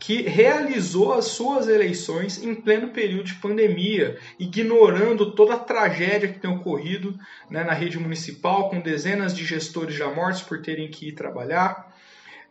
que 0.00 0.22
realizou 0.22 1.12
as 1.12 1.26
suas 1.26 1.68
eleições 1.68 2.42
em 2.42 2.54
pleno 2.54 2.88
período 2.88 3.24
de 3.24 3.34
pandemia, 3.34 4.18
ignorando 4.38 5.32
toda 5.32 5.54
a 5.54 5.58
tragédia 5.58 6.32
que 6.32 6.38
tem 6.38 6.50
ocorrido 6.50 7.14
né, 7.50 7.62
na 7.62 7.74
rede 7.74 7.98
municipal, 7.98 8.70
com 8.70 8.80
dezenas 8.80 9.36
de 9.36 9.44
gestores 9.44 9.94
já 9.94 10.10
mortos 10.10 10.40
por 10.40 10.62
terem 10.62 10.90
que 10.90 11.08
ir 11.08 11.12
trabalhar. 11.12 11.94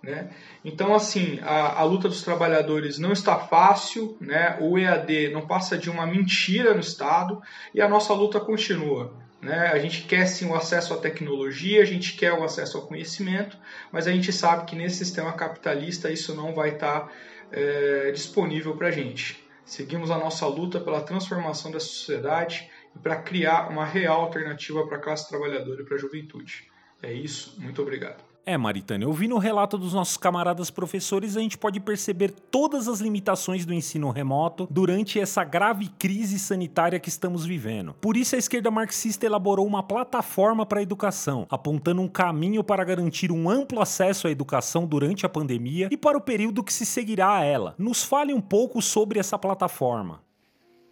Né? 0.02 0.30
Então, 0.64 0.94
assim, 0.94 1.40
a, 1.42 1.80
a, 1.80 1.84
luta 1.84 2.08
dos 2.08 2.22
trabalhadores 2.22 3.00
não 3.00 3.12
está 3.12 3.38
fácil, 3.40 4.16
né? 4.22 4.56
o 4.62 4.78
EAD 4.78 5.30
não 5.30 5.48
passa 5.48 5.76
de 5.76 5.90
uma 5.90 6.06
mentira 6.06 6.76
no 6.76 6.80
Estado 6.80 7.42
e 7.74 7.82
a 7.82 7.90
nossa 7.90 8.14
luta 8.14 8.40
continua. 8.40 9.12
Né? 9.42 9.72
A 9.74 9.80
gente 9.80 10.04
quer 10.04 10.26
sim 10.28 10.48
o 10.48 10.56
acesso 10.56 10.94
à 10.94 10.98
tecnologia, 10.98 11.82
a 11.82 11.86
gente 11.86 12.14
quer 12.14 12.34
o 12.34 12.44
acesso 12.44 12.78
ao 12.78 12.86
conhecimento, 12.86 13.58
mas 13.92 14.06
a 14.06 14.12
gente 14.12 14.32
sabe 14.32 14.66
que 14.66 14.76
nesse 14.76 14.98
sistema 14.98 15.34
capitalista 15.34 16.12
isso 16.12 16.36
não 16.36 16.54
vai 16.54 16.70
estar 16.70 17.12
é, 17.52 18.12
disponível 18.12 18.76
para 18.76 18.88
a 18.88 18.92
gente. 18.92 19.44
Seguimos 19.66 20.10
a 20.10 20.18
nossa 20.18 20.48
luta 20.48 20.80
pela 20.80 21.02
transformação 21.02 21.72
da 21.72 21.80
sociedade 21.80 22.70
e 22.96 23.00
para 23.00 23.22
criar 23.22 23.70
uma 23.70 23.86
real 23.86 24.22
alternativa 24.22 24.86
para 24.88 24.98
a 24.98 25.02
classe 25.02 25.30
trabalhadora 25.30 25.82
e 25.82 25.86
para 25.86 25.96
a 25.96 26.00
juventude. 26.00 26.70
É 27.02 27.14
isso, 27.14 27.56
muito 27.60 27.82
obrigado. 27.82 28.29
É, 28.50 28.58
Maritânia, 28.58 29.08
ouvindo 29.08 29.36
o 29.36 29.38
relato 29.38 29.78
dos 29.78 29.94
nossos 29.94 30.18
camaradas 30.18 30.72
professores, 30.72 31.38
a 31.38 31.40
gente 31.40 31.56
pode 31.56 31.80
perceber 31.80 32.32
todas 32.32 32.88
as 32.88 33.00
limitações 33.00 33.64
do 33.64 33.72
ensino 33.72 34.10
remoto 34.10 34.68
durante 34.72 35.20
essa 35.20 35.44
grave 35.44 35.88
crise 36.00 36.40
sanitária 36.40 37.00
que 37.00 37.10
estamos 37.10 37.46
vivendo. 37.46 37.94
Por 38.02 38.18
isso, 38.18 38.36
a 38.36 38.40
esquerda 38.40 38.72
marxista 38.72 39.24
elaborou 39.24 39.68
uma 39.68 39.84
plataforma 39.84 40.66
para 40.66 40.80
a 40.80 40.82
educação, 40.82 41.46
apontando 41.48 42.02
um 42.02 42.08
caminho 42.08 42.64
para 42.64 42.84
garantir 42.84 43.32
um 43.32 43.48
amplo 43.48 43.82
acesso 43.82 44.28
à 44.28 44.32
educação 44.32 44.88
durante 44.88 45.28
a 45.28 45.30
pandemia 45.30 45.88
e 45.92 45.96
para 45.96 46.18
o 46.18 46.22
período 46.22 46.64
que 46.64 46.74
se 46.74 46.88
seguirá 46.88 47.38
a 47.38 47.44
ela. 47.44 47.76
Nos 47.78 48.04
fale 48.04 48.34
um 48.34 48.42
pouco 48.42 48.82
sobre 48.82 49.20
essa 49.20 49.38
plataforma. 49.38 50.24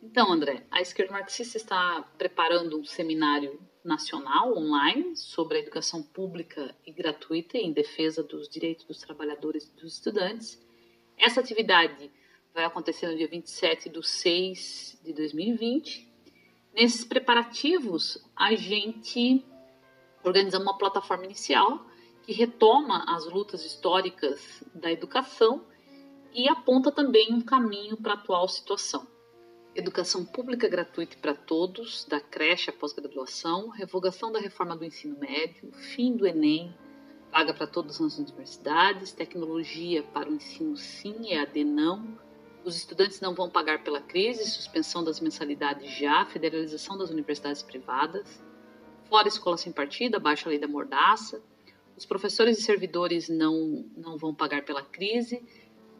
Então, 0.04 0.32
André, 0.32 0.68
a 0.70 0.80
esquerda 0.80 1.12
marxista 1.12 1.58
está 1.58 2.06
preparando 2.20 2.80
um 2.80 2.84
seminário 2.84 3.60
nacional 3.88 4.56
online 4.56 5.16
sobre 5.16 5.58
a 5.58 5.62
educação 5.62 6.04
pública 6.04 6.76
e 6.86 6.92
gratuita 6.92 7.58
em 7.58 7.72
defesa 7.72 8.22
dos 8.22 8.50
direitos 8.50 8.86
dos 8.86 9.00
trabalhadores 9.00 9.68
e 9.68 9.82
dos 9.82 9.94
estudantes. 9.94 10.62
Essa 11.18 11.40
atividade 11.40 12.12
vai 12.54 12.66
acontecer 12.66 13.08
no 13.08 13.16
dia 13.16 13.28
27 13.28 13.90
de 13.90 14.06
6 14.06 15.00
de 15.04 15.14
2020. 15.14 16.06
Nesses 16.74 17.06
preparativos, 17.06 18.18
a 18.36 18.54
gente 18.56 19.44
organiza 20.22 20.60
uma 20.60 20.78
plataforma 20.78 21.24
inicial 21.24 21.86
que 22.24 22.34
retoma 22.34 23.06
as 23.08 23.26
lutas 23.26 23.64
históricas 23.64 24.62
da 24.76 24.92
educação 24.92 25.66
e 26.34 26.50
aponta 26.50 26.92
também 26.92 27.34
um 27.34 27.42
caminho 27.42 27.96
para 27.96 28.12
a 28.12 28.16
atual 28.16 28.50
situação 28.50 29.08
educação 29.76 30.26
pública 30.26 30.68
gratuita 30.68 31.18
para 31.22 31.34
todos, 31.34 32.06
da 32.06 32.20
creche 32.20 32.70
à 32.70 32.74
pós-graduação, 32.74 33.70
revogação 33.70 34.32
da 34.32 34.40
reforma 34.40 34.76
do 34.76 34.86
ensino 34.86 35.18
médio, 35.20 35.72
fim 35.72 36.16
do 36.16 36.26
Enem, 36.26 36.76
vaga 37.32 37.54
para 37.54 37.68
todos 37.68 38.00
nas 38.00 38.18
universidades, 38.18 39.12
tecnologia 39.12 40.02
para 40.02 40.30
o 40.30 40.34
ensino 40.34 40.76
sim, 40.76 41.34
EAD 41.34 41.64
não, 41.64 42.18
os 42.64 42.76
estudantes 42.76 43.22
não 43.22 43.34
vão 43.34 43.50
pagar 43.50 43.84
pela 43.84 44.02
crise, 44.02 44.50
suspensão 44.50 45.04
das 45.04 45.20
mensalidades 45.20 45.90
já, 45.98 46.26
federalização 46.26 46.98
das 46.98 47.10
universidades 47.10 47.62
privadas, 47.62 48.44
fora 49.08 49.28
escola 49.28 49.58
sem 49.58 49.72
partida, 49.72 50.20
baixa 50.20 50.50
lei 50.50 50.60
da 50.60 50.68
mordaça, 50.68 51.42
os 51.96 52.06
professores 52.06 52.60
e 52.60 52.62
servidores 52.62 53.30
não, 53.30 53.86
não 53.96 54.18
vão 54.18 54.34
pagar 54.34 54.64
pela 54.66 54.84
crise, 54.84 55.42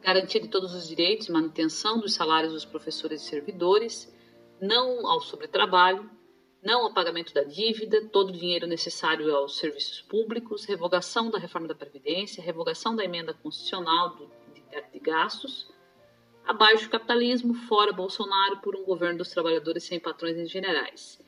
garantia 0.08 0.40
de 0.40 0.48
todos 0.48 0.74
os 0.74 0.88
direitos, 0.88 1.28
manutenção 1.28 2.00
dos 2.00 2.14
salários 2.14 2.54
dos 2.54 2.64
professores 2.64 3.22
e 3.22 3.26
servidores, 3.26 4.10
não 4.62 5.06
ao 5.06 5.20
sobretrabalho, 5.20 6.10
não 6.64 6.86
ao 6.86 6.94
pagamento 6.94 7.34
da 7.34 7.44
dívida, 7.44 8.08
todo 8.08 8.30
o 8.30 8.32
dinheiro 8.32 8.66
necessário 8.66 9.36
aos 9.36 9.58
serviços 9.58 10.02
públicos, 10.02 10.64
revogação 10.64 11.30
da 11.30 11.38
reforma 11.38 11.68
da 11.68 11.76
Previdência, 11.76 12.42
revogação 12.42 12.96
da 12.96 13.04
emenda 13.04 13.34
constitucional 13.34 14.16
do, 14.16 14.32
de 14.54 14.64
de 14.94 15.00
gastos, 15.00 15.70
abaixo 16.46 16.88
o 16.88 16.90
capitalismo, 16.90 17.54
fora 17.54 17.92
Bolsonaro 17.92 18.62
por 18.62 18.78
um 18.78 18.86
governo 18.86 19.18
dos 19.18 19.30
trabalhadores 19.30 19.84
sem 19.84 20.00
patrões 20.00 20.38
em 20.38 20.48
generais. 20.48 21.20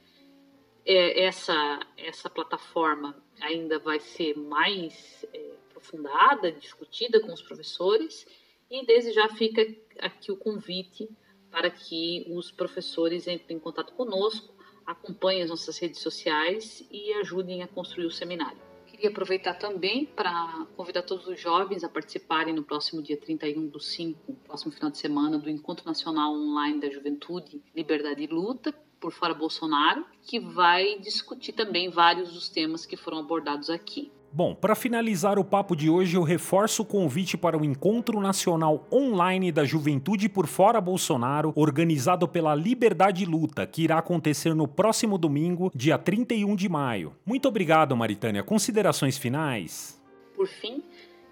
É, 0.85 1.25
essa, 1.25 1.81
essa 1.97 2.29
plataforma 2.29 3.13
ainda 3.41 3.77
vai 3.77 3.99
ser 3.99 4.37
mais 4.37 5.25
é, 5.33 5.51
aprofundada, 5.69 6.49
discutida 6.49 7.19
com 7.19 7.33
os 7.33 7.41
professores 7.41 8.25
e 8.69 8.86
desde 8.86 9.12
já 9.12 9.27
fica 9.29 9.65
aqui 9.99 10.32
o 10.32 10.38
convite 10.38 11.10
para 11.51 11.69
que 11.69 12.25
os 12.29 12.51
professores 12.51 13.27
entrem 13.27 13.58
em 13.58 13.60
contato 13.60 13.93
conosco, 13.93 14.53
acompanhem 14.86 15.43
as 15.43 15.49
nossas 15.49 15.77
redes 15.77 15.99
sociais 15.99 16.86
e 16.91 17.13
ajudem 17.13 17.63
a 17.63 17.67
construir 17.67 18.05
o 18.05 18.12
seminário. 18.12 18.58
Queria 18.88 19.10
aproveitar 19.10 19.53
também 19.53 20.05
para 20.05 20.67
convidar 20.75 21.03
todos 21.03 21.27
os 21.27 21.39
jovens 21.39 21.84
a 21.84 21.89
participarem 21.89 22.53
no 22.53 22.63
próximo 22.63 23.01
dia 23.01 23.17
31 23.17 23.67
do 23.67 23.79
5, 23.79 24.34
próximo 24.45 24.71
final 24.71 24.91
de 24.91 24.97
semana, 24.97 25.38
do 25.38 25.49
Encontro 25.49 25.86
Nacional 25.86 26.34
Online 26.34 26.79
da 26.79 26.89
Juventude, 26.89 27.63
Liberdade 27.75 28.23
e 28.23 28.27
Luta, 28.27 28.73
por 28.99 29.13
fora 29.13 29.34
Bolsonaro, 29.34 30.05
que 30.21 30.39
vai 30.39 30.99
discutir 30.99 31.53
também 31.53 31.89
vários 31.89 32.34
dos 32.34 32.49
temas 32.49 32.86
que 32.86 32.97
foram 32.97 33.19
abordados 33.19 33.69
aqui. 33.69 34.12
Bom, 34.31 34.53
para 34.53 34.75
finalizar 34.75 35.39
o 35.39 35.43
papo 35.43 35.75
de 35.75 35.89
hoje, 35.89 36.15
eu 36.15 36.21
reforço 36.21 36.83
o 36.83 36.85
convite 36.85 37.35
para 37.35 37.57
o 37.57 37.65
Encontro 37.65 38.21
Nacional 38.21 38.87
Online 38.91 39.51
da 39.51 39.65
Juventude 39.65 40.29
por 40.29 40.45
Fora 40.45 40.79
Bolsonaro, 40.79 41.51
organizado 41.55 42.27
pela 42.27 42.53
Liberdade 42.53 43.25
Luta, 43.25 43.65
que 43.65 43.81
irá 43.81 43.97
acontecer 43.97 44.53
no 44.53 44.67
próximo 44.67 45.17
domingo, 45.17 45.71
dia 45.73 45.97
31 45.97 46.55
de 46.55 46.69
maio. 46.69 47.15
Muito 47.25 47.47
obrigado, 47.47 47.97
Maritânia. 47.97 48.43
Considerações 48.43 49.17
finais? 49.17 49.99
Por 50.35 50.47
fim, 50.47 50.83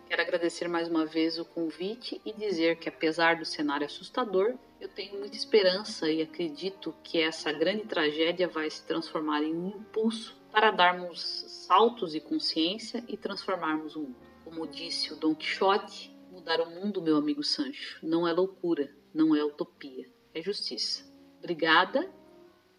quero 0.10 0.24
agradecer 0.24 0.68
mais 0.68 0.90
uma 0.90 1.06
vez 1.06 1.38
o 1.38 1.46
convite 1.46 2.20
e 2.26 2.34
dizer 2.34 2.78
que, 2.78 2.90
apesar 2.90 3.36
do 3.36 3.46
cenário 3.46 3.86
assustador, 3.86 4.56
eu 4.82 4.90
tenho 4.90 5.20
muita 5.20 5.38
esperança 5.38 6.10
e 6.10 6.24
acredito 6.24 6.96
que 7.04 7.22
essa 7.22 7.52
grande 7.52 7.84
tragédia 7.84 8.48
vai 8.48 8.68
se 8.72 8.84
transformar 8.88 9.44
em 9.44 9.54
um 9.54 9.68
impulso 9.68 10.36
para 10.58 10.72
darmos 10.72 11.46
saltos 11.68 12.16
e 12.16 12.20
consciência 12.20 13.04
e 13.08 13.16
transformarmos 13.16 13.96
o 13.96 14.00
mundo. 14.00 14.16
Como 14.44 14.66
disse 14.66 15.14
o 15.14 15.16
Dom 15.16 15.36
Quixote, 15.36 16.12
mudar 16.32 16.60
o 16.60 16.72
mundo, 16.72 17.00
meu 17.00 17.16
amigo 17.16 17.44
Sancho, 17.44 18.00
não 18.02 18.28
é 18.28 18.34
loucura, 18.34 18.90
não 19.14 19.36
é 19.36 19.44
utopia, 19.44 20.08
é 20.34 20.42
justiça. 20.42 21.04
Obrigada 21.38 22.10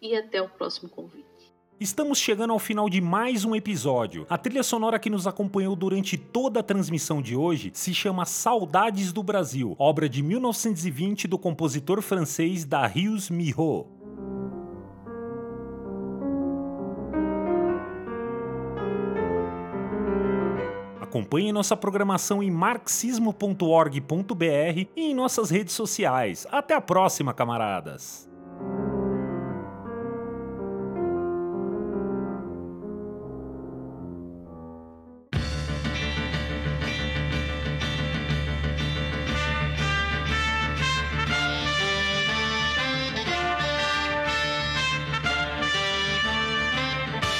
e 0.01 0.13
até 0.13 0.41
o 0.41 0.49
próximo 0.49 0.89
convite. 0.89 1.29
Estamos 1.79 2.17
chegando 2.17 2.51
ao 2.51 2.59
final 2.59 2.89
de 2.89 2.99
mais 2.99 3.45
um 3.45 3.55
episódio. 3.55 4.27
A 4.29 4.37
trilha 4.37 4.61
sonora 4.61 4.99
que 4.99 5.09
nos 5.09 5.25
acompanhou 5.25 5.73
durante 5.73 6.17
toda 6.17 6.59
a 6.59 6.63
transmissão 6.63 7.21
de 7.21 7.33
hoje 7.33 7.71
se 7.73 7.93
chama 7.93 8.25
Saudades 8.25 9.13
do 9.13 9.23
Brasil, 9.23 9.73
obra 9.79 10.09
de 10.09 10.21
1920 10.21 11.29
do 11.29 11.39
compositor 11.39 12.01
francês 12.01 12.65
Darius 12.65 13.29
Milhaud. 13.29 13.87
Acompanhe 21.19 21.51
nossa 21.51 21.75
programação 21.75 22.41
em 22.41 22.49
marxismo.org.br 22.49 24.87
e 24.95 25.01
em 25.11 25.13
nossas 25.13 25.49
redes 25.49 25.73
sociais. 25.73 26.47
Até 26.49 26.73
a 26.73 26.79
próxima, 26.79 27.33
camaradas! 27.33 28.29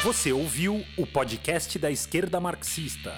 Você 0.04 0.34
ouviu 0.34 0.84
o 0.98 1.06
podcast 1.06 1.80
da 1.80 1.90
esquerda 1.90 2.42
marxista. 2.42 3.16